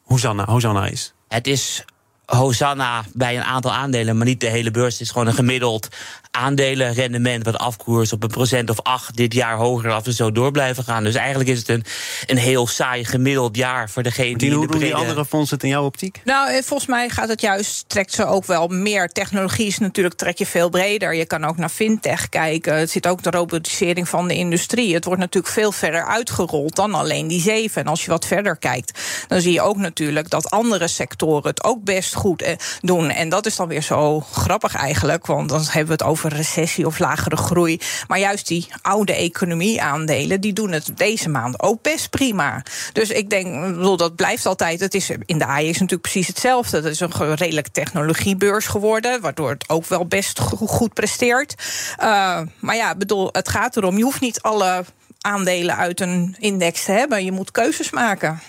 Hosanna, 0.04 0.44
Hosanna 0.44 0.86
is. 0.86 1.14
Het 1.28 1.46
is 1.46 1.84
Hosanna 2.24 3.04
bij 3.12 3.36
een 3.36 3.42
aantal 3.42 3.72
aandelen, 3.72 4.16
maar 4.16 4.26
niet 4.26 4.40
de 4.40 4.48
hele 4.48 4.70
beurs. 4.70 4.92
Het 4.92 5.02
is 5.02 5.10
gewoon 5.10 5.26
een 5.26 5.34
gemiddeld 5.34 5.88
aandelenrendement 6.30 7.44
wat 7.44 7.58
afkoers 7.58 8.12
op 8.12 8.22
een 8.22 8.28
procent 8.28 8.70
of 8.70 8.82
acht 8.82 9.16
dit 9.16 9.34
jaar 9.34 9.56
hoger 9.56 9.90
als 9.90 10.04
we 10.04 10.12
zo 10.12 10.32
door 10.32 10.50
blijven 10.50 10.84
gaan. 10.84 11.04
Dus 11.04 11.14
eigenlijk 11.14 11.50
is 11.50 11.58
het 11.58 11.68
een, 11.68 11.84
een 12.26 12.36
heel 12.36 12.66
saai 12.66 13.04
gemiddeld 13.04 13.56
jaar 13.56 13.90
voor 13.90 14.02
degene 14.02 14.36
die. 14.36 14.50
Hoe 14.50 14.60
in 14.60 14.66
de 14.66 14.72
doen 14.72 14.80
brede... 14.80 14.94
die 14.94 14.94
andere 14.94 15.24
fondsen 15.24 15.54
het 15.54 15.64
in 15.64 15.70
jouw 15.70 15.84
optiek? 15.84 16.20
Nou, 16.24 16.50
eh, 16.50 16.62
volgens 16.62 16.88
mij 16.88 17.08
gaat 17.08 17.28
het 17.28 17.40
juist, 17.40 17.84
trekt 17.88 18.12
ze 18.12 18.26
ook 18.26 18.44
wel 18.44 18.68
meer. 18.68 19.08
Technologie 19.08 19.66
is 19.66 19.78
natuurlijk, 19.78 20.14
trek 20.14 20.38
je 20.38 20.46
veel 20.46 20.68
breder. 20.68 21.14
Je 21.14 21.26
kan 21.26 21.44
ook 21.44 21.56
naar 21.56 21.68
fintech 21.68 22.28
kijken. 22.28 22.74
Het 22.74 22.90
zit 22.90 23.06
ook 23.06 23.22
de 23.22 23.30
robotisering 23.30 24.08
van 24.08 24.28
de 24.28 24.34
industrie. 24.34 24.94
Het 24.94 25.04
wordt 25.04 25.20
natuurlijk 25.20 25.54
veel 25.54 25.72
verder 25.72 26.06
uitgerold 26.06 26.76
dan 26.76 26.94
alleen 26.94 27.28
die 27.28 27.40
zeven. 27.40 27.82
En 27.82 27.88
als 27.88 28.04
je 28.04 28.10
wat 28.10 28.26
verder 28.26 28.56
kijkt, 28.56 29.00
dan 29.28 29.40
zie 29.40 29.52
je 29.52 29.60
ook 29.60 29.76
natuurlijk 29.76 30.30
dat 30.30 30.50
andere 30.50 30.88
sectoren 30.88 31.50
het 31.50 31.64
ook 31.64 31.84
best 31.84 32.14
goed 32.14 32.42
eh, 32.42 32.54
doen. 32.80 33.10
En 33.10 33.28
dat 33.28 33.46
is 33.46 33.56
dan 33.56 33.68
weer 33.68 33.82
zo 33.82 34.20
grappig 34.20 34.74
eigenlijk, 34.74 35.26
want 35.26 35.48
dan 35.48 35.60
hebben 35.60 35.86
we 35.86 35.92
het 35.92 36.02
over 36.02 36.19
recessie 36.28 36.86
of 36.86 36.98
lagere 36.98 37.36
groei. 37.36 37.80
Maar 38.06 38.18
juist 38.18 38.48
die 38.48 38.68
oude 38.82 39.14
economie-aandelen, 39.14 40.40
die 40.40 40.52
doen 40.52 40.72
het 40.72 40.90
deze 40.94 41.28
maand 41.28 41.62
ook 41.62 41.82
best 41.82 42.10
prima. 42.10 42.62
Dus 42.92 43.10
ik 43.10 43.30
denk, 43.30 43.46
ik 43.46 43.74
bedoel, 43.76 43.96
dat 43.96 44.16
blijft 44.16 44.46
altijd. 44.46 44.80
Het 44.80 44.94
is, 44.94 45.10
in 45.26 45.38
de 45.38 45.46
AI 45.46 45.68
is 45.68 45.72
natuurlijk 45.72 46.02
precies 46.02 46.26
hetzelfde. 46.26 46.76
Het 46.76 46.86
is 46.86 47.00
een 47.00 47.34
redelijk 47.34 47.68
technologiebeurs 47.68 48.66
geworden, 48.66 49.20
waardoor 49.20 49.50
het 49.50 49.68
ook 49.68 49.86
wel 49.86 50.06
best 50.06 50.40
go- 50.40 50.66
goed 50.66 50.94
presteert. 50.94 51.54
Uh, 52.02 52.40
maar 52.58 52.76
ja, 52.76 52.92
ik 52.92 52.98
bedoel, 52.98 53.28
het 53.32 53.48
gaat 53.48 53.76
erom, 53.76 53.96
je 53.96 54.02
hoeft 54.02 54.20
niet 54.20 54.42
alle 54.42 54.84
aandelen 55.20 55.76
uit 55.76 56.00
een 56.00 56.36
index 56.38 56.84
te 56.84 56.92
hebben. 56.92 57.24
Je 57.24 57.32
moet 57.32 57.50
keuzes 57.50 57.90
maken. 57.90 58.40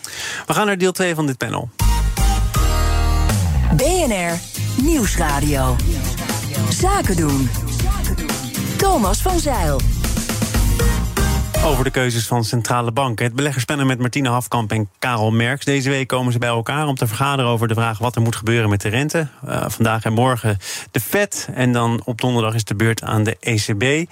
We 0.45 0.53
gaan 0.53 0.65
naar 0.65 0.77
deel 0.77 0.91
2 0.91 1.15
van 1.15 1.25
dit 1.25 1.37
panel. 1.37 1.69
BNR 3.75 4.39
Nieuwsradio. 4.81 5.75
Zaken 6.69 7.15
doen. 7.15 7.49
Thomas 8.77 9.21
van 9.21 9.39
Zeil. 9.39 9.79
Over 11.65 11.83
de 11.83 11.89
keuzes 11.89 12.27
van 12.27 12.43
centrale 12.43 12.91
banken. 12.91 13.25
Het 13.25 13.35
beleggerspanel 13.35 13.85
met 13.85 13.99
Martine 13.99 14.29
Hafkamp 14.29 14.71
en 14.71 14.89
Karel 14.99 15.31
Merks. 15.31 15.65
Deze 15.65 15.89
week 15.89 16.07
komen 16.07 16.33
ze 16.33 16.39
bij 16.39 16.49
elkaar 16.49 16.87
om 16.87 16.95
te 16.95 17.07
vergaderen 17.07 17.51
over 17.51 17.67
de 17.67 17.73
vraag 17.73 17.97
wat 17.97 18.15
er 18.15 18.21
moet 18.21 18.35
gebeuren 18.35 18.69
met 18.69 18.81
de 18.81 18.89
rente. 18.89 19.27
Uh, 19.47 19.65
vandaag 19.67 20.03
en 20.03 20.13
morgen 20.13 20.57
de 20.91 20.99
Fed. 20.99 21.49
En 21.53 21.73
dan 21.73 22.01
op 22.05 22.21
donderdag 22.21 22.53
is 22.53 22.63
de 22.63 22.75
beurt 22.75 23.01
aan 23.01 23.23
de 23.23 23.37
ECB. 23.39 24.11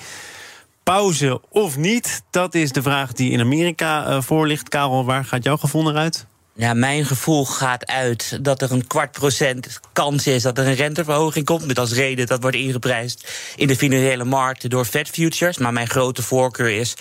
Pauze 0.84 1.41
of 1.50 1.77
niet? 1.77 2.24
Dat 2.29 2.55
is 2.55 2.72
de 2.72 2.81
vraag 2.81 3.13
die 3.13 3.31
in 3.31 3.39
Amerika 3.39 4.10
uh, 4.10 4.22
voor 4.22 4.48
ligt. 4.48 4.69
Karel, 4.69 5.05
waar 5.05 5.25
gaat 5.25 5.43
jouw 5.43 5.58
gevoel 5.58 5.84
naar 5.84 5.96
uit? 5.96 6.25
Ja, 6.59 6.73
mijn 6.73 7.05
gevoel 7.05 7.45
gaat 7.45 7.85
uit 7.85 8.39
dat 8.41 8.61
er 8.61 8.71
een 8.71 8.87
kwart 8.87 9.11
procent 9.11 9.79
kans 9.93 10.27
is 10.27 10.43
dat 10.43 10.57
er 10.57 10.67
een 10.67 10.75
renteverhoging 10.75 11.45
komt. 11.45 11.65
Met 11.65 11.79
als 11.79 11.93
reden 11.93 12.27
dat 12.27 12.41
wordt 12.41 12.55
ingeprijsd 12.55 13.29
in 13.55 13.67
de 13.67 13.75
financiële 13.75 14.23
markten 14.23 14.69
door 14.69 14.85
Fed 14.85 15.09
futures. 15.09 15.57
Maar 15.57 15.73
mijn 15.73 15.89
grote 15.89 16.23
voorkeur 16.23 16.69
is 16.69 16.93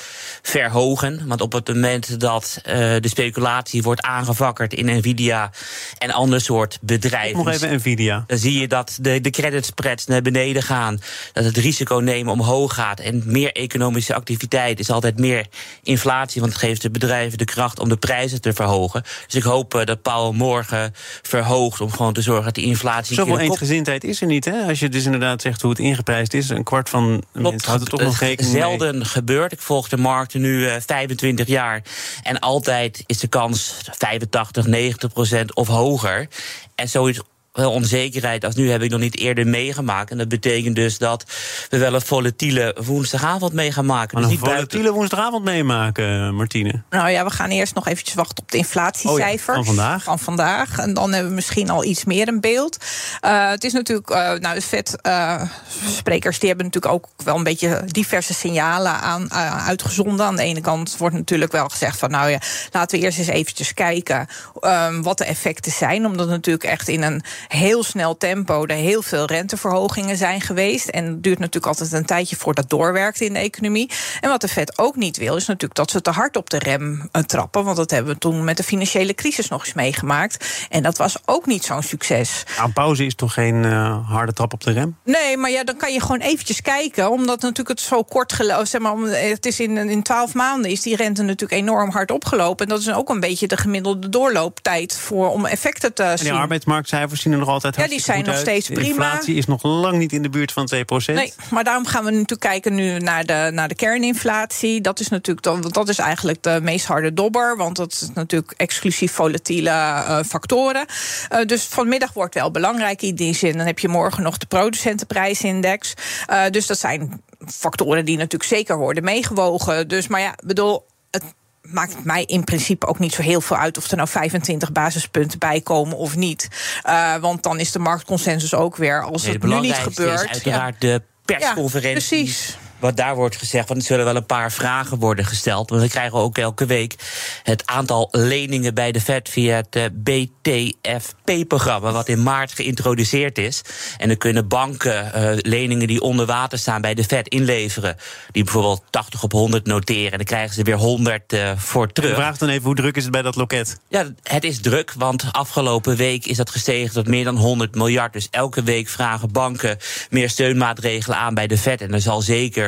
verhogen. 0.43 1.27
Want 1.27 1.41
op 1.41 1.53
het 1.53 1.69
moment 1.69 2.21
dat 2.21 2.61
uh, 2.67 2.73
de 2.75 3.09
speculatie 3.09 3.83
wordt 3.83 4.03
aangevakkerd 4.03 4.75
in 4.75 4.97
Nvidia 4.99 5.51
en 5.99 6.11
ander 6.11 6.41
soort 6.41 6.79
bedrijven. 6.81 7.37
Nog 7.37 7.49
even 7.49 7.75
Nvidia. 7.75 8.25
Dan 8.27 8.39
zie 8.39 8.61
je 8.61 8.69
dat 8.69 8.99
de, 9.01 9.21
de 9.21 9.31
credit 9.31 9.67
spreads 9.67 10.07
naar 10.07 10.23
beneden 10.23 10.63
gaan. 10.63 11.01
Dat 11.33 11.45
het 11.45 11.57
risico 11.57 11.97
nemen 11.97 12.33
omhoog 12.33 12.75
gaat. 12.75 13.01
En 13.01 13.23
meer 13.27 13.53
economische 13.53 14.15
activiteit 14.15 14.81
is 14.81 14.91
altijd 14.91 15.19
meer 15.19 15.47
inflatie. 15.83 16.41
Want 16.41 16.53
het 16.53 16.63
geeft 16.63 16.83
de 16.83 16.91
bedrijven 16.91 17.39
de 17.39 17.45
kracht 17.45 17.79
om 17.79 17.89
de 17.89 17.97
prijzen 17.97 18.41
te 18.41 18.53
verhogen. 18.53 19.03
Dus 19.27 19.35
ik 19.35 19.47
hoop 19.49 19.83
dat 19.85 20.03
Paul 20.03 20.33
morgen 20.33 20.93
verhoogt 21.23 21.81
om 21.81 21.91
gewoon 21.91 22.13
te 22.13 22.23
zorgen 22.23 22.45
dat 22.45 22.55
die 22.55 22.65
inflatie. 22.65 23.15
Zoveel 23.15 23.39
eensgezindheid 23.39 24.05
is 24.05 24.21
er 24.21 24.27
niet, 24.27 24.45
hè? 24.45 24.63
Als 24.63 24.79
je 24.79 24.89
dus 24.89 25.05
inderdaad 25.05 25.43
zegt 25.43 25.63
hoe 25.63 25.71
het 25.71 25.79
ingeprijsd 25.79 26.35
is, 26.35 26.49
een 26.49 26.65
kwart 26.65 26.89
van 26.89 27.23
mensen 27.33 27.69
houdt 27.69 27.81
het 27.81 27.91
toch 27.91 28.01
nog 28.01 28.19
rekening 28.19 28.53
mee. 28.53 28.63
Zelden 28.63 29.07
gebeurd. 29.07 29.53
Ik 29.53 29.61
volg 29.61 29.89
de 29.89 29.97
markten 29.97 30.41
nu 30.41 30.61
uh, 30.61 30.75
25 30.87 31.47
jaar 31.47 31.83
en 32.23 32.39
altijd 32.39 33.03
is 33.07 33.19
de 33.19 33.29
kans 33.29 33.75
85, 33.99 34.67
90 34.67 35.13
procent 35.13 35.55
of 35.55 35.69
hoger. 35.69 36.29
En 36.75 36.89
zoiets 36.89 37.21
veel 37.59 37.73
onzekerheid 37.73 38.45
als 38.45 38.55
nu 38.55 38.71
heb 38.71 38.83
ik 38.83 38.91
nog 38.91 39.01
niet 39.01 39.19
eerder 39.19 39.47
meegemaakt. 39.47 40.11
En 40.11 40.19
dat 40.19 40.29
betekent 40.29 40.77
dus 40.77 40.99
dat 40.99 41.25
we 41.69 41.79
wel 41.79 41.95
een 41.95 42.01
volatiele 42.01 42.77
woensdagavond 42.85 43.53
mee 43.53 43.73
gaan 43.73 43.87
maken. 43.87 44.19
Maar 44.21 44.29
dus 44.29 44.33
een 44.33 44.39
volatiele 44.39 44.67
buiten... 44.69 44.93
woensdagavond 44.93 45.45
meemaken, 45.45 46.35
Martine? 46.35 46.83
Nou 46.91 47.11
ja, 47.11 47.25
we 47.25 47.31
gaan 47.31 47.51
eerst 47.51 47.75
nog 47.75 47.87
eventjes 47.89 48.15
wachten 48.15 48.43
op 48.43 48.51
de 48.51 48.57
inflatiecijfer. 48.57 49.57
Oh 49.57 49.65
ja, 49.65 49.65
van 49.65 49.65
vandaag? 49.65 50.03
Van 50.03 50.19
vandaag. 50.19 50.79
En 50.79 50.95
dan 50.95 51.13
hebben 51.13 51.29
we 51.31 51.35
misschien 51.35 51.71
al 51.71 51.85
iets 51.85 52.05
meer 52.05 52.29
een 52.29 52.41
beeld. 52.41 52.77
Uh, 53.25 53.51
het 53.51 53.65
is 53.65 53.73
natuurlijk, 53.73 54.11
uh, 54.11 54.33
nou 54.33 54.55
de 54.55 54.61
vet-sprekers 54.61 56.35
uh, 56.35 56.41
die 56.41 56.49
hebben 56.49 56.67
natuurlijk 56.67 56.95
ook 56.95 57.07
wel 57.25 57.37
een 57.37 57.43
beetje 57.43 57.83
diverse 57.87 58.35
signalen 58.35 58.93
aan, 58.93 59.29
uh, 59.33 59.67
uitgezonden. 59.67 60.27
Aan 60.27 60.37
de 60.37 60.43
ene 60.43 60.61
kant 60.61 60.97
wordt 60.97 61.15
natuurlijk 61.15 61.53
wel 61.53 61.69
gezegd 61.69 61.99
van 61.99 62.11
nou 62.11 62.31
ja, 62.31 62.41
laten 62.73 62.99
we 62.99 63.05
eerst 63.05 63.19
eens 63.19 63.27
eventjes 63.27 63.75
kijken 63.75 64.29
um, 64.61 65.03
wat 65.03 65.19
de 65.19 65.25
effecten 65.25 65.73
zijn. 65.73 66.07
Omdat 66.07 66.29
natuurlijk 66.29 66.65
echt 66.65 66.89
in 66.89 67.03
een 67.03 67.23
heel 67.49 67.83
snel 67.83 68.17
tempo 68.17 68.67
er 68.67 68.77
heel 68.77 69.03
veel 69.03 69.27
renteverhogingen 69.27 70.17
zijn 70.17 70.41
geweest. 70.41 70.89
En 70.89 71.05
het 71.05 71.23
duurt 71.23 71.39
natuurlijk 71.39 71.67
altijd 71.67 71.93
een 71.93 72.05
tijdje 72.05 72.37
voordat 72.37 72.59
dat 72.59 72.79
doorwerkt 72.79 73.21
in 73.21 73.33
de 73.33 73.39
economie. 73.39 73.91
En 74.21 74.29
wat 74.29 74.41
de 74.41 74.49
Fed 74.49 74.79
ook 74.79 74.97
niet 74.97 75.17
wil, 75.17 75.37
is 75.37 75.47
natuurlijk 75.47 75.75
dat 75.75 75.91
ze 75.91 76.01
te 76.01 76.11
hard 76.11 76.37
op 76.37 76.51
de 76.51 76.59
rem 76.59 77.09
uh, 77.13 77.23
trappen. 77.23 77.65
Want 77.65 77.77
dat 77.77 77.91
hebben 77.91 78.13
we 78.13 78.19
toen 78.19 78.45
met 78.45 78.57
de 78.57 78.63
financiële 78.63 79.15
crisis 79.15 79.49
nog 79.49 79.65
eens 79.65 79.75
meegemaakt. 79.75 80.67
En 80.69 80.83
dat 80.83 80.99
was 80.99 81.17
ook 81.25 81.47
niet 81.47 81.65
zo'n 81.65 81.83
succes. 81.83 82.43
Een 82.65 82.73
pauze 82.73 83.05
is 83.05 83.15
toch 83.15 83.33
geen 83.33 83.65
uh, 83.65 84.09
harde 84.09 84.33
trap 84.33 84.53
op 84.53 84.65
de 84.65 84.73
rem? 84.73 84.97
Nee, 85.05 85.37
maar 85.37 85.51
ja, 85.51 85.65
dan 85.65 85.77
kan 85.77 85.93
je 85.93 86.01
gewoon 86.01 86.21
eventjes 86.21 86.63
kijken. 86.63 87.11
Omdat 87.11 87.41
natuurlijk 87.41 87.69
het 87.69 87.81
zo 87.81 88.03
kort 88.03 88.33
gelopen 88.33 88.67
zeg 88.67 88.81
maar, 88.81 88.97
Het 88.97 89.47
is 89.47 89.61
in, 89.61 89.77
in 89.77 90.03
12 90.03 90.35
maanden 90.35 90.71
is 90.71 90.83
die 90.83 90.97
rente 90.97 91.23
natuurlijk 91.23 91.61
enorm 91.61 91.91
hard 91.91 92.11
opgelopen. 92.11 92.67
En 92.67 92.73
dat 92.73 92.81
is 92.81 92.93
ook 92.93 93.09
een 93.09 93.21
beetje 93.21 93.47
de 93.47 93.57
gemiddelde 93.57 94.09
doorlooptijd 94.09 94.97
voor 94.97 95.31
om 95.31 95.47
effecten 95.47 95.95
te 95.95 96.03
en 96.03 96.19
zien. 96.19 96.31
die 96.31 96.39
arbeidsmarktcijfers 96.39 97.23
zien 97.23 97.33
er 97.33 97.38
nog 97.39 97.49
altijd 97.49 97.77
Ja, 97.77 97.89
die 97.89 98.01
zijn 98.01 98.25
nog 98.25 98.35
uit. 98.35 98.41
steeds 98.41 98.67
de 98.67 98.73
prima. 98.73 98.89
inflatie 98.89 99.35
is 99.35 99.47
nog 99.47 99.63
lang 99.63 99.99
niet 99.99 100.13
in 100.13 100.23
de 100.23 100.29
buurt 100.29 100.53
van 100.53 100.71
2% 100.75 100.79
Nee, 101.07 101.33
maar 101.51 101.65
daarom 101.65 101.87
gaan 101.87 102.05
we 102.05 102.11
natuurlijk 102.11 102.41
kijken 102.41 102.75
nu 102.75 102.99
naar 102.99 103.25
de, 103.25 103.51
naar 103.53 103.69
de 103.69 103.75
kerninflatie. 103.75 104.81
Dat 104.81 105.01
is 105.01 105.09
natuurlijk 105.09 105.47
dan, 105.47 105.61
dat 105.61 105.89
is 105.89 105.99
eigenlijk 105.99 106.43
de 106.43 106.59
meest 106.63 106.87
harde 106.87 107.15
dobber. 107.15 107.57
Want 107.57 107.77
dat 107.77 107.93
is 107.93 108.09
natuurlijk 108.15 108.55
exclusief 108.57 109.13
volatiele 109.13 109.71
uh, 109.71 110.19
factoren. 110.27 110.87
Uh, 111.33 111.45
dus 111.45 111.65
vanmiddag 111.65 112.13
wordt 112.13 112.35
wel 112.35 112.51
belangrijk 112.51 113.03
in 113.03 113.15
die 113.15 113.35
zin. 113.35 113.57
Dan 113.57 113.67
heb 113.67 113.79
je 113.79 113.89
morgen 113.89 114.23
nog 114.23 114.39
de 114.39 114.47
producentenprijsindex. 114.47 115.95
Uh, 116.31 116.43
dus 116.51 116.67
dat 116.67 116.79
zijn 116.79 117.23
factoren 117.47 118.05
die 118.05 118.17
natuurlijk 118.17 118.51
zeker 118.51 118.77
worden 118.77 119.05
meegewogen. 119.05 119.89
Dus, 119.89 120.09
maar 120.09 120.21
ja, 120.21 120.35
bedoel. 120.45 120.87
Het, 121.11 121.23
maakt 121.71 122.05
mij 122.05 122.25
in 122.25 122.45
principe 122.45 122.87
ook 122.87 122.99
niet 122.99 123.13
zo 123.13 123.23
heel 123.23 123.41
veel 123.41 123.57
uit 123.57 123.77
of 123.77 123.91
er 123.91 123.97
nou 123.97 124.09
25 124.09 124.73
basispunten 124.73 125.39
bij 125.39 125.61
komen 125.61 125.97
of 125.97 126.17
niet. 126.17 126.49
Uh, 126.87 127.17
want 127.17 127.43
dan 127.43 127.61
is 127.61 127.73
de 127.73 127.79
marktconsensus 127.79 128.55
ook 128.55 128.77
weer 128.77 129.03
als 129.03 129.23
nee, 129.23 129.33
het 129.33 129.43
nu 129.43 129.61
niet 129.61 129.75
gebeurt. 129.75 130.23
Is 130.23 130.29
uiteraard 130.29 130.77
ja. 130.79 130.89
de 130.89 131.03
persconferentie. 131.25 132.19
Ja, 132.19 132.25
precies 132.25 132.57
wat 132.79 132.97
daar 132.97 133.15
wordt 133.15 133.37
gezegd. 133.37 133.69
Want 133.69 133.81
er 133.81 133.87
zullen 133.87 134.05
wel 134.05 134.17
een 134.17 134.27
paar 134.27 134.53
vragen 134.53 134.99
worden 134.99 135.25
gesteld. 135.25 135.71
Want 135.71 135.83
we 135.83 135.89
krijgen 135.89 136.19
ook 136.19 136.39
elke 136.39 136.67
week 136.67 136.95
het 137.43 137.67
aantal 137.67 138.09
leningen 138.11 138.75
bij 138.75 138.93
de 138.93 139.01
Fed 139.01 139.29
via 139.29 139.57
het 139.57 139.77
uh, 139.77 139.85
BTFP-programma, 139.95 141.93
wat 141.93 142.09
in 142.09 142.23
maart 142.23 142.53
geïntroduceerd 142.53 143.39
is. 143.39 143.63
En 143.99 144.09
dan 144.09 144.17
kunnen 144.17 144.49
banken 144.49 145.13
uh, 145.15 145.31
leningen 145.37 145.87
die 145.87 146.01
onder 146.01 146.27
water 146.27 146.59
staan 146.59 146.81
bij 146.81 146.95
de 146.95 147.05
Fed 147.05 147.29
inleveren. 147.29 147.97
Die 148.33 148.45
bijvoorbeeld 148.45 148.83
80 148.91 149.23
op 149.23 149.33
100 149.33 149.67
noteren. 149.67 150.11
En 150.13 150.17
dan 150.17 150.27
krijgen 150.27 150.55
ze 150.55 150.63
weer 150.63 150.77
100 150.77 151.33
uh, 151.33 151.51
voor 151.57 151.93
terug. 151.93 152.15
Vraag 152.15 152.39
dan 152.39 152.49
even 152.49 152.65
hoe 152.65 152.75
druk 152.75 152.97
is 152.97 153.03
het 153.03 153.13
bij 153.13 153.23
dat 153.23 153.37
loket? 153.37 153.81
Ja, 153.89 154.07
het 154.23 154.45
is 154.45 154.61
druk. 154.61 154.93
Want 154.97 155.25
afgelopen 155.33 155.97
week 155.97 156.27
is 156.27 156.37
dat 156.37 156.51
gestegen 156.51 156.93
tot 156.93 157.07
meer 157.07 157.25
dan 157.25 157.37
100 157.37 157.75
miljard. 157.75 158.13
Dus 158.13 158.29
elke 158.31 158.63
week 158.63 158.89
vragen 158.89 159.33
banken 159.33 159.77
meer 160.11 160.31
steunmaatregelen 160.31 161.19
aan 161.19 161.35
bij 161.35 161.47
de 161.47 161.59
Fed. 161.59 161.81
En 161.81 161.93
er 161.93 162.01
zal 162.01 162.21
zeker 162.21 162.68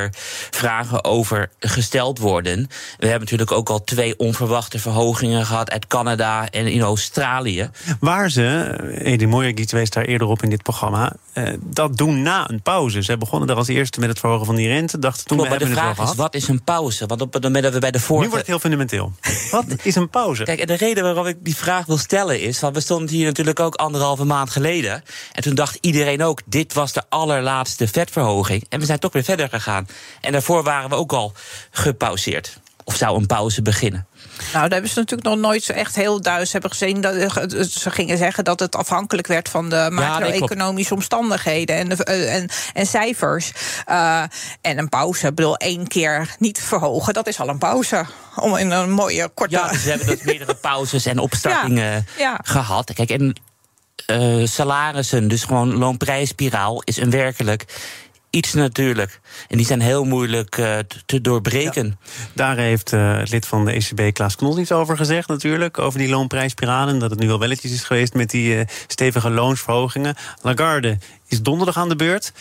vragen 0.50 1.04
over 1.04 1.50
gesteld 1.58 2.18
worden. 2.18 2.68
We 2.98 3.06
hebben 3.06 3.20
natuurlijk 3.20 3.52
ook 3.52 3.68
al 3.68 3.84
twee 3.84 4.18
onverwachte 4.18 4.78
verhogingen 4.78 5.46
gehad 5.46 5.70
uit 5.70 5.86
Canada 5.86 6.48
en 6.50 6.66
in 6.66 6.80
Australië. 6.80 7.70
Waar 8.00 8.30
ze, 8.30 8.76
Edi 9.02 9.26
Moyagit 9.26 9.72
wees 9.72 9.90
daar 9.90 10.04
eerder 10.04 10.28
op 10.28 10.42
in 10.42 10.50
dit 10.50 10.62
programma, 10.62 11.12
eh, 11.32 11.52
dat 11.60 11.96
doen 11.96 12.22
na 12.22 12.50
een 12.50 12.62
pauze. 12.62 13.02
Ze 13.02 13.16
begonnen 13.16 13.48
daar 13.48 13.56
als 13.56 13.68
eerste 13.68 14.00
met 14.00 14.08
het 14.08 14.18
verhogen 14.18 14.46
van 14.46 14.54
die 14.54 14.68
rente. 14.68 14.98
Dachten 14.98 15.26
toen 15.26 15.36
Klopt, 15.36 15.52
we 15.52 15.58
maar 15.58 15.68
de 15.68 15.74
vraag 15.74 16.10
is, 16.10 16.14
wat 16.14 16.34
is 16.34 16.48
een 16.48 16.64
pauze? 16.64 17.06
Want 17.06 17.20
op 17.20 17.32
het 17.32 17.42
moment 17.42 17.62
dat 17.62 17.72
we 17.72 17.78
bij 17.78 17.90
de 17.90 18.00
vorige... 18.00 18.24
Nu 18.24 18.30
wordt 18.30 18.46
het 18.46 18.46
heel 18.46 18.70
fundamenteel. 18.70 19.12
wat 19.50 19.64
is 19.82 19.94
een 19.94 20.10
pauze? 20.10 20.44
Kijk, 20.44 20.60
en 20.60 20.66
de 20.66 20.76
reden 20.76 21.02
waarom 21.04 21.26
ik 21.26 21.36
die 21.40 21.56
vraag 21.56 21.86
wil 21.86 21.98
stellen 21.98 22.40
is... 22.40 22.60
want 22.60 22.74
we 22.74 22.80
stonden 22.80 23.14
hier 23.14 23.26
natuurlijk 23.26 23.60
ook 23.60 23.74
anderhalve 23.74 24.24
maand 24.24 24.50
geleden... 24.50 25.02
en 25.32 25.42
toen 25.42 25.54
dacht 25.54 25.78
iedereen 25.80 26.22
ook, 26.22 26.40
dit 26.46 26.72
was 26.72 26.92
de 26.92 27.02
allerlaatste 27.08 27.88
vetverhoging. 27.88 28.64
En 28.68 28.80
we 28.80 28.86
zijn 28.86 28.98
toch 28.98 29.12
weer 29.12 29.24
verder 29.24 29.48
gegaan. 29.48 29.86
En 30.20 30.32
daarvoor 30.32 30.62
waren 30.62 30.88
we 30.88 30.94
ook 30.94 31.12
al 31.12 31.32
gepauzeerd. 31.70 32.58
Of 32.84 32.96
zou 32.96 33.16
een 33.16 33.26
pauze 33.26 33.62
beginnen? 33.62 34.06
Nou, 34.38 34.52
daar 34.52 34.70
hebben 34.70 34.90
ze 34.90 34.98
natuurlijk 34.98 35.28
nog 35.28 35.38
nooit 35.38 35.62
zo 35.62 35.72
echt 35.72 35.96
heel 35.96 36.20
duidelijk 36.20 36.52
hebben 36.52 36.70
gezien. 36.70 37.00
Dat, 37.00 37.14
ze 37.70 37.90
gingen 37.90 38.18
zeggen 38.18 38.44
dat 38.44 38.60
het 38.60 38.76
afhankelijk 38.76 39.26
werd 39.26 39.48
van 39.48 39.68
de 39.68 39.88
macro-economische 39.92 40.94
omstandigheden 40.94 41.76
en, 41.76 41.88
de, 41.88 42.04
eh, 42.04 42.34
en, 42.34 42.48
en 42.74 42.86
cijfers. 42.86 43.52
Uh, 43.88 44.22
en 44.60 44.78
een 44.78 44.88
pauze, 44.88 45.26
ik 45.26 45.34
bedoel, 45.34 45.56
één 45.56 45.86
keer 45.86 46.34
niet 46.38 46.60
verhogen, 46.60 47.14
dat 47.14 47.26
is 47.26 47.40
al 47.40 47.48
een 47.48 47.58
pauze. 47.58 48.04
Om 48.36 48.56
in 48.56 48.70
een 48.70 48.90
mooie 48.90 49.28
korte. 49.34 49.56
Ja, 49.56 49.68
dus 49.68 49.82
we 49.82 49.88
hebben 49.88 50.06
dus 50.06 50.22
meerdere 50.22 50.54
pauzes 50.70 51.06
en 51.06 51.18
opstartingen 51.18 52.06
gehad. 52.42 52.92
Kijk, 52.92 53.10
en 53.10 53.36
uh, 54.06 54.46
salarissen, 54.46 55.28
dus 55.28 55.44
gewoon 55.44 55.76
loonprijsspiraal, 55.76 56.82
is 56.84 56.96
een 56.96 57.10
werkelijk 57.10 57.64
iets 58.30 58.52
natuurlijk. 58.52 59.20
En 59.48 59.56
die 59.56 59.66
zijn 59.66 59.80
heel 59.80 60.04
moeilijk 60.04 60.56
uh, 60.56 60.78
te 61.06 61.20
doorbreken. 61.20 61.98
Daar 62.34 62.56
heeft 62.56 62.92
uh, 62.92 63.16
het 63.16 63.30
lid 63.30 63.46
van 63.46 63.64
de 63.64 63.72
ECB, 63.72 64.14
Klaas 64.14 64.36
Knot, 64.36 64.58
iets 64.58 64.72
over 64.72 64.96
gezegd 64.96 65.28
natuurlijk. 65.28 65.78
Over 65.78 65.98
die 65.98 66.08
loonprijsspiralen. 66.08 66.98
Dat 66.98 67.10
het 67.10 67.18
nu 67.18 67.26
wel 67.26 67.38
welletjes 67.38 67.72
is 67.72 67.84
geweest 67.84 68.14
met 68.14 68.30
die 68.30 68.54
uh, 68.54 68.62
stevige 68.86 69.30
loonsverhogingen. 69.30 70.14
Lagarde 70.42 70.98
is 71.26 71.42
donderdag 71.42 71.76
aan 71.76 71.88
de 71.88 71.96
beurt. 71.96 72.32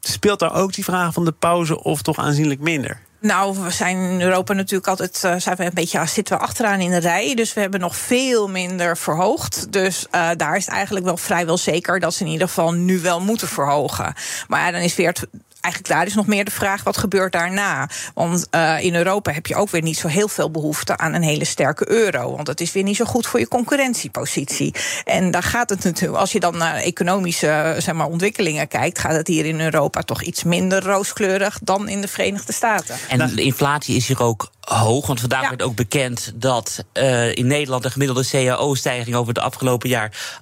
Speelt 0.00 0.38
daar 0.38 0.54
ook 0.54 0.72
die 0.72 0.84
vraag 0.84 1.12
van 1.12 1.24
de 1.24 1.32
pauze 1.32 1.82
of 1.82 2.02
toch 2.02 2.18
aanzienlijk 2.18 2.60
minder? 2.60 3.00
Nou, 3.22 3.58
we 3.58 3.70
zijn 3.70 3.96
in 3.96 4.20
Europa 4.20 4.52
natuurlijk 4.52 4.88
altijd 4.88 5.22
uh, 5.24 5.34
zijn 5.36 5.56
we 5.56 5.64
een 5.64 5.70
beetje, 5.74 6.06
zitten 6.06 6.36
we 6.36 6.42
achteraan 6.42 6.80
in 6.80 6.90
de 6.90 6.96
rij. 6.96 7.34
Dus 7.34 7.54
we 7.54 7.60
hebben 7.60 7.80
nog 7.80 7.96
veel 7.96 8.48
minder 8.48 8.96
verhoogd. 8.96 9.72
Dus 9.72 10.06
uh, 10.14 10.30
daar 10.36 10.56
is 10.56 10.66
het 10.66 10.74
eigenlijk 10.74 11.04
wel 11.04 11.16
vrijwel 11.16 11.58
zeker 11.58 12.00
dat 12.00 12.14
ze 12.14 12.24
in 12.24 12.30
ieder 12.30 12.48
geval 12.48 12.72
nu 12.72 13.00
wel 13.00 13.20
moeten 13.20 13.48
verhogen. 13.48 14.14
Maar 14.48 14.60
ja, 14.60 14.70
dan 14.70 14.80
is 14.80 14.94
weer 14.94 15.08
het 15.08 15.26
eigenlijk 15.62 15.94
daar 15.94 16.06
is 16.06 16.14
nog 16.14 16.26
meer 16.26 16.44
de 16.44 16.50
vraag: 16.50 16.82
wat 16.82 16.96
gebeurt 16.96 17.32
daarna? 17.32 17.88
Want 18.14 18.46
uh, 18.50 18.84
in 18.84 18.94
Europa 18.94 19.32
heb 19.32 19.46
je 19.46 19.54
ook 19.54 19.70
weer 19.70 19.82
niet 19.82 19.98
zo 19.98 20.08
heel 20.08 20.28
veel 20.28 20.50
behoefte 20.50 20.96
aan 20.96 21.14
een 21.14 21.22
hele 21.22 21.44
sterke 21.44 21.90
euro. 21.90 22.32
Want 22.34 22.46
dat 22.46 22.60
is 22.60 22.72
weer 22.72 22.82
niet 22.82 22.96
zo 22.96 23.04
goed 23.04 23.26
voor 23.26 23.40
je 23.40 23.48
concurrentiepositie. 23.48 24.74
En 25.04 25.30
daar 25.30 25.42
gaat 25.42 25.70
het 25.70 25.84
natuurlijk, 25.84 26.20
als 26.20 26.32
je 26.32 26.40
dan 26.40 26.56
naar 26.56 26.74
economische 26.74 27.76
zeg 27.78 27.94
maar, 27.94 28.06
ontwikkelingen 28.06 28.68
kijkt, 28.68 28.98
gaat 28.98 29.16
het 29.16 29.26
hier 29.26 29.44
in 29.44 29.60
Europa 29.60 30.02
toch 30.02 30.22
iets 30.22 30.42
minder 30.42 30.84
rooskleurig 30.84 31.58
dan 31.62 31.88
in 31.88 32.00
de 32.00 32.08
Verenigde 32.08 32.52
Staten. 32.52 32.96
En 33.08 33.34
de 33.34 33.42
inflatie 33.42 33.96
is 33.96 34.06
hier 34.06 34.22
ook 34.22 34.50
hoog. 34.64 35.06
Want 35.06 35.20
vandaag 35.20 35.48
werd 35.48 35.62
ook 35.62 35.76
bekend 35.76 36.32
dat 36.34 36.84
uh, 36.94 37.34
in 37.34 37.46
Nederland 37.46 37.82
de 37.82 37.90
gemiddelde 37.90 38.28
CAO-stijging 38.28 39.16
over 39.16 39.34
het 39.34 39.42
afgelopen 39.42 39.88
jaar 39.88 40.40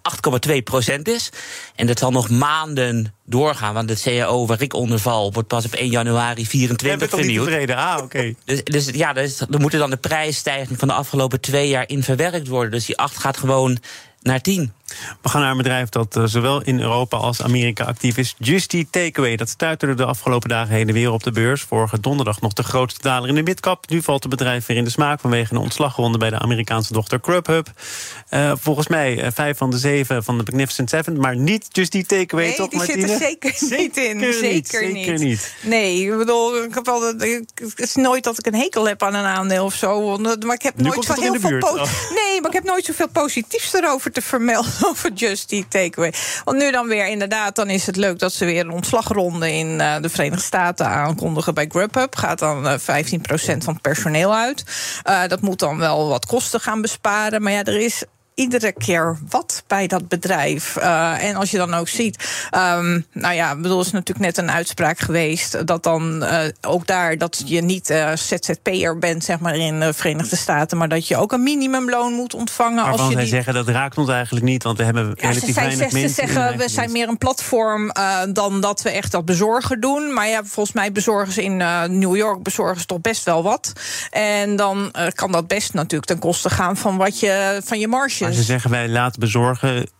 8,2 0.49 0.63
procent 0.65 1.09
is. 1.09 1.31
En 1.75 1.87
dat 1.87 1.99
zal 1.99 2.11
nog 2.11 2.31
maanden 2.31 3.15
doorgaan. 3.25 3.75
Want 3.75 3.89
de 3.89 4.01
CAO 4.01 4.47
waar 4.47 4.63
ik 4.63 4.75
onder 4.75 4.99
val 4.99 5.33
wordt 5.33 5.49
pas 5.49 5.65
op 5.65 5.73
1 5.73 5.91
januari 5.91 6.47
24 6.47 7.09
vernieuwd. 7.09 7.45
tevreden? 7.45 7.77
Ah, 7.77 8.03
oké. 8.03 8.35
Dus, 8.45 8.65
dus, 8.65 8.87
ja, 8.87 9.13
dus, 9.13 9.41
er 9.41 9.61
moeten 9.61 9.79
dan 9.79 9.91
de 9.91 9.97
prijsstijging 9.97 10.79
van 10.79 10.89
de 10.89 10.95
afgelopen 10.95 11.41
twee 11.41 11.69
jaar 11.69 11.89
in 11.89 12.03
verwerkt 12.03 12.49
worden. 12.49 12.71
Dus 12.71 12.87
die 12.87 12.97
8 12.99 13.19
gaat 13.19 13.37
gewoon 13.37 13.79
naar 14.23 14.41
10. 14.41 14.73
We 15.23 15.29
gaan 15.29 15.41
naar 15.41 15.51
een 15.51 15.57
bedrijf 15.57 15.89
dat 15.89 16.17
uh, 16.17 16.25
zowel 16.27 16.63
in 16.63 16.81
Europa 16.81 17.17
als 17.17 17.43
Amerika 17.43 17.85
actief 17.85 18.17
is. 18.17 18.35
Justy 18.39 18.87
Takeaway. 18.91 19.37
Dat 19.37 19.49
stuiterde 19.49 19.95
de 19.95 20.05
afgelopen 20.05 20.49
dagen 20.49 20.75
heen 20.75 20.89
en 20.89 20.95
weer 20.95 21.13
op 21.13 21.23
de 21.23 21.31
beurs. 21.33 21.63
Vorige 21.63 22.01
donderdag 22.01 22.41
nog 22.41 22.53
de 22.53 22.63
grootste 22.63 23.03
daler 23.03 23.29
in 23.29 23.35
de 23.35 23.43
midcap. 23.43 23.89
Nu 23.89 24.03
valt 24.03 24.23
het 24.23 24.31
bedrijf 24.31 24.67
weer 24.67 24.77
in 24.77 24.85
de 24.85 24.91
smaak 24.91 25.21
vanwege 25.21 25.55
een 25.55 25.61
ontslagronde 25.61 26.19
bij 26.19 26.31
de 26.31 26.39
Amerikaanse 26.39 26.93
dochter 26.93 27.19
Grubhub. 27.23 27.73
Uh, 28.31 28.53
volgens 28.57 28.89
mij 28.89 29.25
uh, 29.25 29.27
vijf 29.35 29.59
van 29.59 29.71
de 29.71 29.79
zeven 29.79 30.25
van 30.25 30.39
de 30.39 30.45
Magnificent 30.47 30.91
Seven. 30.91 31.21
Maar 31.21 31.37
niet 31.37 31.67
Justy 31.69 32.05
Takeaway, 32.05 32.47
nee, 32.47 32.57
toch, 32.57 32.69
die 32.69 32.79
Martine? 32.79 33.07
zit 33.07 33.11
er 33.11 33.27
zeker, 33.27 33.79
niet 33.79 33.97
in. 33.97 34.33
Zeker, 34.33 34.53
niet, 34.53 34.69
zeker 34.69 35.19
niet. 35.19 35.55
Nee, 35.63 36.03
ik 36.03 36.19
bedoel, 36.19 36.63
ik 36.63 36.75
heb 36.75 36.87
het 36.87 37.81
is 37.81 37.95
nooit 37.95 38.25
dat 38.25 38.39
ik 38.39 38.47
een 38.47 38.61
hekel 38.61 38.89
heb 38.89 39.03
aan 39.03 39.15
een 39.15 39.25
aandeel 39.25 39.65
of 39.65 39.75
zo. 39.75 40.17
Maar 40.17 40.55
ik 40.55 40.63
heb 40.63 40.77
nu 40.77 40.83
nooit 40.83 41.05
zo 41.05 41.15
heel 41.15 41.41
veel. 41.41 41.59
Oh. 41.59 41.75
Nee, 42.15 42.41
maar 42.41 42.51
ik 42.51 42.53
heb 42.53 42.65
nooit 42.65 42.85
zoveel 42.85 43.09
positiefs 43.09 43.75
erover 43.75 44.13
te 44.13 44.23
vermelden 44.23 44.73
over 44.89 45.13
Justy 45.13 45.65
takeaway. 45.69 46.13
Want 46.45 46.59
nu 46.59 46.71
dan 46.71 46.89
weer, 46.89 47.09
inderdaad, 47.09 47.57
dan 47.57 47.71
is 47.71 47.87
het 47.87 47.97
leuk 47.97 48.19
dat 48.19 48.33
ze 48.33 48.45
weer 48.45 48.61
een 48.61 48.71
ontslagronde 48.71 49.53
in 49.53 49.67
uh, 49.67 49.97
de 50.01 50.09
Verenigde 50.09 50.45
Staten 50.45 50.87
aankondigen 50.87 51.55
bij 51.55 51.67
Grubhub. 51.69 52.17
Gaat 52.17 52.39
dan 52.39 52.67
uh, 52.67 52.73
15% 52.73 52.79
van 53.39 53.73
het 53.73 53.83
personeel 53.83 54.35
uit. 54.35 54.65
Uh, 55.09 55.27
dat 55.27 55.41
moet 55.41 55.59
dan 55.59 55.79
wel 55.79 56.09
wat 56.09 56.27
kosten 56.27 56.61
gaan 56.61 56.81
besparen. 56.81 57.43
Maar 57.43 57.53
ja, 57.53 57.65
er 57.65 57.81
is 57.81 58.05
iedere 58.41 58.73
keer 58.73 59.19
wat 59.29 59.63
bij 59.67 59.87
dat 59.87 60.09
bedrijf. 60.09 60.77
Uh, 60.77 61.25
en 61.25 61.37
als 61.37 61.51
je 61.51 61.57
dan 61.57 61.75
ook 61.75 61.89
ziet, 61.89 62.49
um, 62.55 63.07
nou 63.13 63.35
ja, 63.35 63.57
bedoel, 63.57 63.81
is 63.81 63.91
natuurlijk 63.91 64.27
net 64.27 64.39
een 64.39 64.51
uitspraak 64.51 64.99
geweest 64.99 65.67
dat 65.67 65.83
dan 65.83 66.23
uh, 66.23 66.41
ook 66.61 66.87
daar 66.87 67.19
dat 67.19 67.43
je 67.47 67.61
niet 67.61 67.91
uh, 67.91 68.13
ZZP'er 68.15 68.99
bent, 68.99 69.25
zeg 69.25 69.39
maar 69.39 69.57
in 69.57 69.81
de 69.81 69.93
Verenigde 69.93 70.37
Staten, 70.37 70.79
maar 70.79 70.89
dat 70.89 71.09
je 71.09 71.17
ook 71.17 71.33
een 71.33 71.43
minimumloon 71.43 72.13
moet 72.13 72.35
ontvangen. 72.35 72.85
Waarvan 72.85 72.99
als 72.99 73.09
je 73.09 73.13
zij 73.13 73.23
die... 73.23 73.33
zeggen 73.33 73.55
dat 73.55 73.69
raakt 73.69 73.99
ons 73.99 74.09
eigenlijk 74.09 74.45
niet, 74.45 74.63
want 74.63 74.79
we 74.79 74.85
hebben 74.85 75.07
Ja, 75.07 75.29
relatief 75.29 75.45
ze, 75.45 75.53
weinig 75.53 75.77
ze, 75.77 75.89
ze 75.89 75.99
mensen. 75.99 76.23
in 76.23 76.29
zeggen, 76.29 76.59
we 76.59 76.69
zijn 76.69 76.93
meer 76.93 77.09
een 77.09 77.19
platform 77.19 77.93
dan 78.33 78.61
dat 78.61 78.83
we 78.83 78.91
echt 78.91 79.13
dat 79.13 79.25
bezorgen 79.25 79.81
doen. 79.81 80.13
Maar 80.13 80.29
ja, 80.29 80.45
volgens 80.45 80.75
mij 80.75 80.93
bezorgen 80.93 81.33
ze 81.33 81.43
in 81.43 81.57
New 81.99 82.17
York 82.17 82.43
bezorgen 82.43 82.81
ze 82.81 82.87
toch 82.87 83.01
best 83.01 83.25
wel 83.25 83.43
wat. 83.43 83.73
En 84.11 84.57
dan 84.57 84.93
kan 85.15 85.33
dat 85.33 85.47
best 85.47 85.75
natuurlijk 85.75 86.05
ten 86.05 86.19
koste 86.19 86.51
gaan 86.51 86.77
van 86.77 86.97
wat 86.97 87.21
je 87.21 87.61
van 87.65 87.79
je 87.79 87.89
marges. 87.89 88.30
Maar 88.31 88.39
ze 88.39 88.45
zeggen 88.45 88.71
wij 88.71 88.89
laten 88.89 89.21
bezorgen 89.21 89.91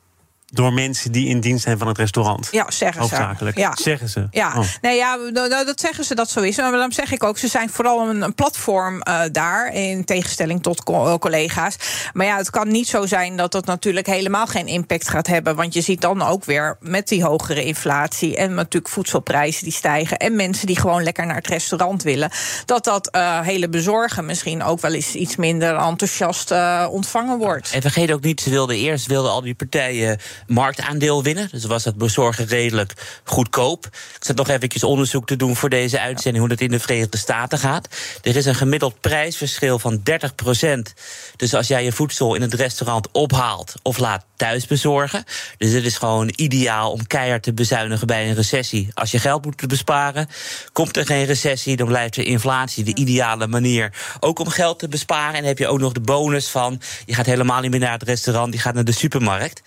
door 0.51 0.73
mensen 0.73 1.13
die 1.13 1.29
in 1.29 1.41
dienst 1.41 1.65
zijn 1.65 1.79
van 1.79 1.87
het 1.89 1.99
restaurant. 1.99 2.49
Ja, 2.51 2.71
zeggen 2.71 2.95
ze. 2.95 3.15
Hoofdzakelijk. 3.15 3.57
Ja. 3.57 3.73
Zeggen 3.75 4.09
ze. 4.09 4.27
Ja, 4.31 4.49
Oh. 4.57 4.67
nee, 4.81 4.97
ja, 4.97 5.15
nou, 5.15 5.49
dat 5.49 5.81
zeggen 5.81 6.05
ze 6.05 6.15
dat 6.15 6.31
zo 6.31 6.41
is. 6.41 6.57
Maar 6.57 6.73
dan 6.73 6.93
zeg 6.93 7.13
ik 7.13 7.25
ook, 7.25 7.39
ze 7.39 7.49
zijn 7.49 7.71
vooral 7.71 8.09
een, 8.09 8.23
een 8.23 8.35
platform 8.35 9.03
uh, 9.09 9.21
daar, 9.33 9.75
in 9.75 10.05
tegenstelling 10.05 10.63
tot 10.63 10.83
co 10.83 11.19
collega's. 11.19 11.77
Maar 12.13 12.27
ja, 12.27 12.37
het 12.37 12.51
kan 12.51 12.69
niet 12.69 12.89
zo 12.89 13.07
zijn 13.07 13.37
dat 13.37 13.53
dat 13.53 13.65
natuurlijk 13.65 14.07
helemaal 14.07 14.47
geen 14.47 14.67
impact 14.67 15.09
gaat 15.09 15.27
hebben. 15.27 15.57
Want 15.57 15.75
je 15.75 15.81
ziet 15.81 16.01
dan 16.01 16.23
ook 16.23 16.45
weer 16.45 16.77
met 16.81 17.09
die 17.09 17.25
hogere 17.25 17.65
inflatie 17.65 18.37
en 18.37 18.55
natuurlijk 18.55 18.93
voedselprijzen 18.93 19.65
die 19.65 19.73
stijgen 19.73 20.17
en 20.17 20.37
mensen 20.37 20.67
die 20.67 20.81
gewoon 20.81 21.03
lekker 21.03 21.27
naar 21.27 21.37
het 21.37 21.47
restaurant 21.47 22.03
willen, 22.03 22.31
dat 22.65 22.85
dat 22.85 23.09
uh, 23.17 23.41
hele 23.41 23.69
bezorgen 23.69 24.25
misschien 24.25 24.63
ook 24.63 24.81
wel 24.81 24.93
eens 24.93 25.15
iets 25.15 25.37
minder 25.37 25.77
enthousiast 25.77 26.51
uh, 26.51 26.87
ontvangen 26.91 27.39
wordt. 27.39 27.71
En 27.73 27.81
vergeet 27.81 28.13
ook 28.13 28.23
niet, 28.23 28.41
ze 28.41 28.51
wilden 28.51 28.77
eerst 28.77 29.07
wilden 29.07 29.31
al 29.31 29.41
die 29.43 29.55
partijen 29.55 30.19
marktaandeel 30.47 31.23
winnen. 31.23 31.49
Dus 31.51 31.65
was 31.65 31.83
dat 31.83 31.97
bezorgen 31.97 32.47
redelijk 32.47 33.21
goedkoop. 33.25 33.87
Ik 33.87 34.25
zat 34.25 34.37
nog 34.37 34.49
eventjes 34.49 34.85
onderzoek 34.85 35.27
te 35.27 35.37
doen 35.37 35.57
voor 35.57 35.69
deze 35.69 36.01
uitzending 36.01 36.39
hoe 36.39 36.49
dat 36.57 36.61
in 36.61 36.71
de 36.71 36.81
Verenigde 36.81 37.19
Staten 37.19 37.59
gaat. 37.59 37.89
Er 38.23 38.37
is 38.37 38.47
een 38.47 38.55
gemiddeld 38.55 39.01
prijsverschil 39.01 39.79
van 39.79 40.03
30% 40.03 40.93
Dus 41.37 41.55
als 41.55 41.67
jij 41.67 41.85
je 41.85 41.93
voedsel 41.93 42.35
in 42.35 42.43
het 42.43 42.55
restaurant 42.55 43.11
ophaalt 43.13 43.75
of 43.83 43.99
laat 43.99 44.25
thuis 44.37 44.67
bezorgen. 44.67 45.25
Dus 45.59 45.73
het 45.73 45.85
is 45.85 45.97
gewoon 45.97 46.33
ideaal 46.37 46.93
om 46.93 47.07
keihard 47.07 47.43
te 47.43 47.53
bezuinigen 47.53 48.07
bij 48.07 48.29
een 48.29 48.35
recessie. 48.35 48.91
Als 48.95 49.11
je 49.11 49.19
geld 49.19 49.45
moet 49.45 49.67
besparen, 49.67 50.29
komt 50.73 50.97
er 50.97 51.07
geen 51.07 51.25
recessie, 51.25 51.77
dan 51.77 51.87
blijft 51.87 52.15
de 52.15 52.25
inflatie 52.25 52.85
de 52.85 52.95
ideale 52.95 53.47
manier. 53.47 53.93
Ook 54.21 54.39
om 54.39 54.49
geld 54.49 54.79
te 54.79 54.89
besparen. 54.89 55.35
En 55.35 55.45
heb 55.45 55.59
je 55.59 55.69
ook 55.69 55.79
nog 55.79 55.93
de 55.93 56.01
bonus 56.01 56.49
van 56.49 56.81
je 57.07 57.15
gaat 57.15 57.27
helemaal 57.27 57.61
niet 57.61 57.71
meer 57.71 57.81
naar 57.81 57.93
het 57.93 58.03
restaurant, 58.03 58.53
je 58.53 58.61
gaat 58.61 58.75
naar 58.75 58.85
de 58.85 58.93
supermarkt. 58.93 59.63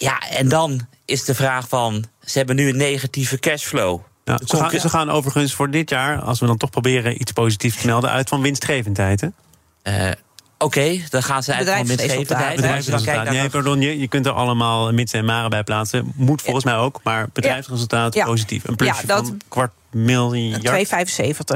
Ja, 0.00 0.18
en 0.30 0.48
dan 0.48 0.86
is 1.04 1.24
de 1.24 1.34
vraag 1.34 1.68
van, 1.68 2.04
ze 2.24 2.38
hebben 2.38 2.56
nu 2.56 2.68
een 2.68 2.76
negatieve 2.76 3.38
cashflow. 3.38 4.00
Ja, 4.24 4.38
ze, 4.44 4.56
gaan, 4.56 4.70
ze, 4.70 4.88
gaan, 4.88 5.10
overigens 5.10 5.54
voor 5.54 5.70
dit 5.70 5.90
jaar, 5.90 6.20
als 6.20 6.40
we 6.40 6.46
dan 6.46 6.56
toch 6.56 6.70
proberen 6.70 7.20
iets 7.20 7.32
positiefs 7.32 7.80
te 7.80 7.86
melden, 7.86 8.10
uit 8.10 8.28
van 8.28 8.40
winstgevendheid. 8.40 9.20
Hè? 9.20 9.28
Uh, 9.82 10.12
Oké, 10.58 10.78
okay, 10.78 11.04
dan 11.08 11.22
gaan 11.22 11.42
ze 11.42 11.54
uit 11.54 11.68
van 11.68 11.86
winstgevendheid. 11.86 12.56
Bedrijfsresultaat. 12.56 13.30
Nee, 13.30 13.48
pardon, 13.48 13.80
je, 13.80 13.98
je 13.98 14.08
kunt 14.08 14.26
er 14.26 14.32
allemaal 14.32 14.92
mits 14.92 15.12
en 15.12 15.24
maren 15.24 15.50
bij 15.50 15.62
plaatsen. 15.62 16.12
Moet 16.14 16.42
volgens 16.42 16.64
ja. 16.64 16.70
mij 16.70 16.80
ook, 16.80 17.00
maar 17.04 17.28
bedrijfsresultaat 17.32 18.14
ja. 18.14 18.24
positief. 18.24 18.68
Een 18.68 18.76
plusje 18.76 19.00
ja, 19.00 19.14
dat, 19.14 19.26
van 19.26 19.40
kwart 19.48 19.72
miljard. 19.92 20.86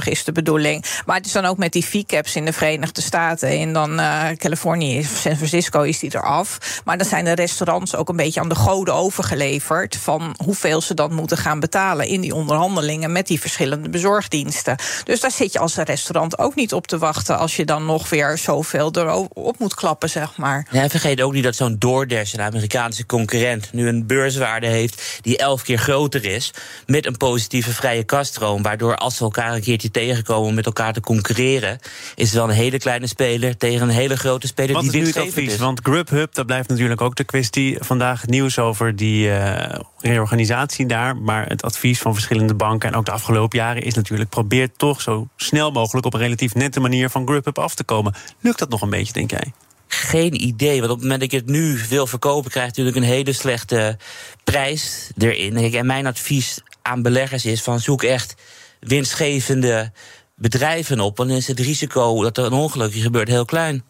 2,75 0.02 0.08
is 0.08 0.24
de 0.24 0.32
bedoeling. 0.32 0.84
Maar 1.06 1.16
het 1.16 1.26
is 1.26 1.32
dan 1.32 1.44
ook 1.44 1.58
met 1.58 1.72
die 1.72 1.82
fee-caps 1.82 2.36
in 2.36 2.44
de 2.44 2.52
Verenigde 2.52 3.00
Staten. 3.00 3.48
En 3.48 3.72
dan 3.72 4.00
uh, 4.00 4.28
Californië, 4.36 5.02
San 5.02 5.36
Francisco 5.36 5.82
is 5.82 5.98
die 5.98 6.14
eraf. 6.14 6.80
Maar 6.84 6.98
dan 6.98 7.06
zijn 7.06 7.24
de 7.24 7.34
restaurants 7.34 7.96
ook 7.96 8.08
een 8.08 8.16
beetje 8.16 8.40
aan 8.40 8.48
de 8.48 8.54
goden 8.54 8.94
overgeleverd... 8.94 9.96
van 9.96 10.34
hoeveel 10.44 10.80
ze 10.80 10.94
dan 10.94 11.14
moeten 11.14 11.36
gaan 11.36 11.60
betalen 11.60 12.06
in 12.06 12.20
die 12.20 12.34
onderhandelingen... 12.34 13.12
met 13.12 13.26
die 13.26 13.40
verschillende 13.40 13.88
bezorgdiensten. 13.88 14.76
Dus 15.04 15.20
daar 15.20 15.30
zit 15.30 15.52
je 15.52 15.58
als 15.58 15.76
restaurant 15.76 16.38
ook 16.38 16.54
niet 16.54 16.72
op 16.72 16.86
te 16.86 16.98
wachten... 16.98 17.38
als 17.38 17.56
je 17.56 17.64
dan 17.64 17.84
nog 17.84 18.08
weer 18.08 18.38
zoveel 18.38 18.90
erop 18.92 19.58
moet 19.58 19.74
klappen, 19.74 20.10
zeg 20.10 20.36
maar. 20.36 20.66
Ja, 20.70 20.88
vergeet 20.88 21.22
ook 21.22 21.32
niet 21.32 21.44
dat 21.44 21.56
zo'n 21.56 21.76
DoorDash, 21.78 22.32
een 22.32 22.40
Amerikaanse 22.40 23.06
concurrent... 23.06 23.72
nu 23.72 23.88
een 23.88 24.06
beurswaarde 24.06 24.66
heeft 24.66 25.18
die 25.20 25.36
elf 25.36 25.62
keer 25.62 25.78
groter 25.78 26.24
is... 26.24 26.50
met 26.86 27.06
een 27.06 27.16
positieve 27.16 27.72
vrije 27.72 28.04
kas 28.04 28.23
Waardoor 28.62 28.96
als 28.96 29.16
ze 29.16 29.24
elkaar 29.24 29.54
een 29.54 29.60
keertje 29.60 29.90
tegenkomen 29.90 30.48
om 30.48 30.54
met 30.54 30.66
elkaar 30.66 30.92
te 30.92 31.00
concurreren, 31.00 31.78
is 32.14 32.24
het 32.24 32.34
wel 32.34 32.48
een 32.48 32.54
hele 32.54 32.78
kleine 32.78 33.06
speler 33.06 33.56
tegen 33.56 33.82
een 33.88 33.94
hele 33.94 34.16
grote 34.16 34.46
speler 34.46 34.74
Wat 34.74 34.82
die 34.82 34.92
is 34.92 34.98
nu 34.98 35.06
het 35.06 35.16
advies? 35.16 35.52
is. 35.52 35.58
Want 35.58 35.80
Grubhub, 35.82 36.34
dat 36.34 36.46
blijft 36.46 36.68
natuurlijk 36.68 37.00
ook 37.00 37.16
de 37.16 37.24
kwestie. 37.24 37.76
Vandaag 37.80 38.20
het 38.20 38.30
nieuws 38.30 38.58
over 38.58 38.96
die 38.96 39.30
eh, 39.30 39.80
reorganisatie 40.00 40.86
daar. 40.86 41.16
Maar 41.16 41.46
het 41.46 41.62
advies 41.62 41.98
van 41.98 42.14
verschillende 42.14 42.54
banken 42.54 42.88
en 42.88 42.94
ook 42.94 43.04
de 43.04 43.12
afgelopen 43.12 43.58
jaren 43.58 43.82
is 43.82 43.94
natuurlijk: 43.94 44.30
probeer 44.30 44.68
toch 44.76 45.00
zo 45.00 45.28
snel 45.36 45.70
mogelijk 45.70 46.06
op 46.06 46.14
een 46.14 46.20
relatief 46.20 46.54
nette 46.54 46.80
manier 46.80 47.10
van 47.10 47.26
Grubhub 47.26 47.58
af 47.58 47.74
te 47.74 47.84
komen. 47.84 48.14
Lukt 48.40 48.58
dat 48.58 48.68
nog 48.68 48.82
een 48.82 48.90
beetje, 48.90 49.12
denk 49.12 49.30
jij? 49.30 49.52
Geen 49.88 50.42
idee. 50.42 50.78
Want 50.78 50.90
op 50.90 50.98
het 50.98 51.08
moment 51.08 51.20
dat 51.20 51.32
ik 51.32 51.38
het 51.38 51.48
nu 51.48 51.78
wil 51.88 52.06
verkopen, 52.06 52.50
krijg 52.50 52.68
ik 52.68 52.76
natuurlijk 52.76 53.06
een 53.06 53.12
hele 53.12 53.32
slechte 53.32 53.98
prijs 54.44 55.10
erin. 55.18 55.56
En 55.56 55.86
mijn 55.86 56.06
advies 56.06 56.60
aan 56.84 57.02
beleggers 57.02 57.44
is: 57.44 57.62
van 57.62 57.80
zoek 57.80 58.02
echt 58.02 58.34
winstgevende 58.80 59.92
bedrijven 60.36 61.00
op. 61.00 61.16
Want 61.16 61.28
dan 61.28 61.38
is 61.38 61.46
het 61.46 61.60
risico 61.60 62.22
dat 62.22 62.38
er 62.38 62.44
een 62.44 62.52
ongelukje 62.52 63.00
gebeurt 63.00 63.28
heel 63.28 63.44
klein. 63.44 63.84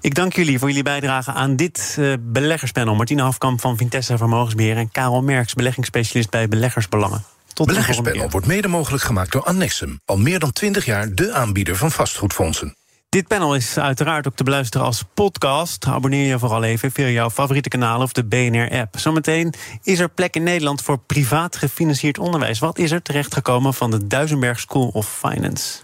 Ik 0.00 0.14
dank 0.14 0.32
jullie 0.32 0.58
voor 0.58 0.68
jullie 0.68 0.82
bijdrage 0.82 1.32
aan 1.32 1.56
dit 1.56 1.96
eh, 1.98 2.12
beleggerspanel. 2.20 2.94
Martina 2.94 3.22
Hafkamp 3.22 3.60
van 3.60 3.76
Vintessa 3.76 4.16
Vermogensbeheer 4.16 4.76
en 4.76 4.90
Karel 4.90 5.22
Merks, 5.22 5.54
beleggingsspecialist 5.54 6.30
bij 6.30 6.48
Beleggersbelangen. 6.48 7.24
Tot 7.52 7.68
de 7.68 7.74
volgende 7.74 8.02
Beleggerspanel 8.02 8.30
wordt 8.30 8.46
mede 8.46 8.68
mogelijk 8.68 9.02
gemaakt 9.02 9.32
door 9.32 9.44
Annexum. 9.44 10.00
Al 10.04 10.16
meer 10.16 10.38
dan 10.38 10.52
20 10.52 10.84
jaar 10.84 11.14
de 11.14 11.32
aanbieder 11.32 11.76
van 11.76 11.90
vastgoedfondsen. 11.90 12.76
Dit 13.10 13.28
panel 13.28 13.54
is 13.54 13.78
uiteraard 13.78 14.26
ook 14.26 14.34
te 14.34 14.44
beluisteren 14.44 14.86
als 14.86 15.04
podcast. 15.14 15.86
Abonneer 15.86 16.26
je 16.26 16.38
vooral 16.38 16.62
even 16.62 16.90
via 16.90 17.08
jouw 17.08 17.30
favoriete 17.30 17.68
kanaal 17.68 18.02
of 18.02 18.12
de 18.12 18.24
BNR-app. 18.24 18.98
Zometeen 18.98 19.54
is 19.82 19.98
er 19.98 20.08
plek 20.08 20.34
in 20.34 20.42
Nederland 20.42 20.82
voor 20.82 20.98
privaat 20.98 21.56
gefinancierd 21.56 22.18
onderwijs. 22.18 22.58
Wat 22.58 22.78
is 22.78 22.90
er 22.90 23.02
terechtgekomen 23.02 23.74
van 23.74 23.90
de 23.90 24.06
Duisenberg 24.06 24.60
School 24.60 24.88
of 24.88 25.18
Finance? 25.18 25.78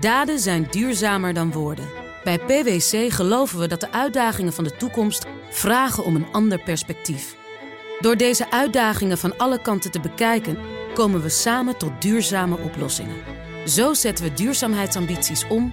Daden 0.00 0.38
zijn 0.38 0.66
duurzamer 0.70 1.34
dan 1.34 1.52
woorden. 1.52 1.88
Bij 2.24 2.38
PwC 2.38 3.12
geloven 3.12 3.58
we 3.58 3.68
dat 3.68 3.80
de 3.80 3.92
uitdagingen 3.92 4.52
van 4.52 4.64
de 4.64 4.76
toekomst 4.76 5.26
vragen 5.50 6.04
om 6.04 6.16
een 6.16 6.32
ander 6.32 6.58
perspectief. 6.58 7.36
Door 8.00 8.16
deze 8.16 8.50
uitdagingen 8.50 9.18
van 9.18 9.38
alle 9.38 9.60
kanten 9.60 9.90
te 9.90 10.00
bekijken, 10.00 10.58
komen 10.94 11.22
we 11.22 11.28
samen 11.28 11.76
tot 11.76 12.02
duurzame 12.02 12.58
oplossingen. 12.58 13.16
Zo 13.66 13.94
zetten 13.94 14.24
we 14.24 14.32
duurzaamheidsambities 14.32 15.46
om 15.48 15.72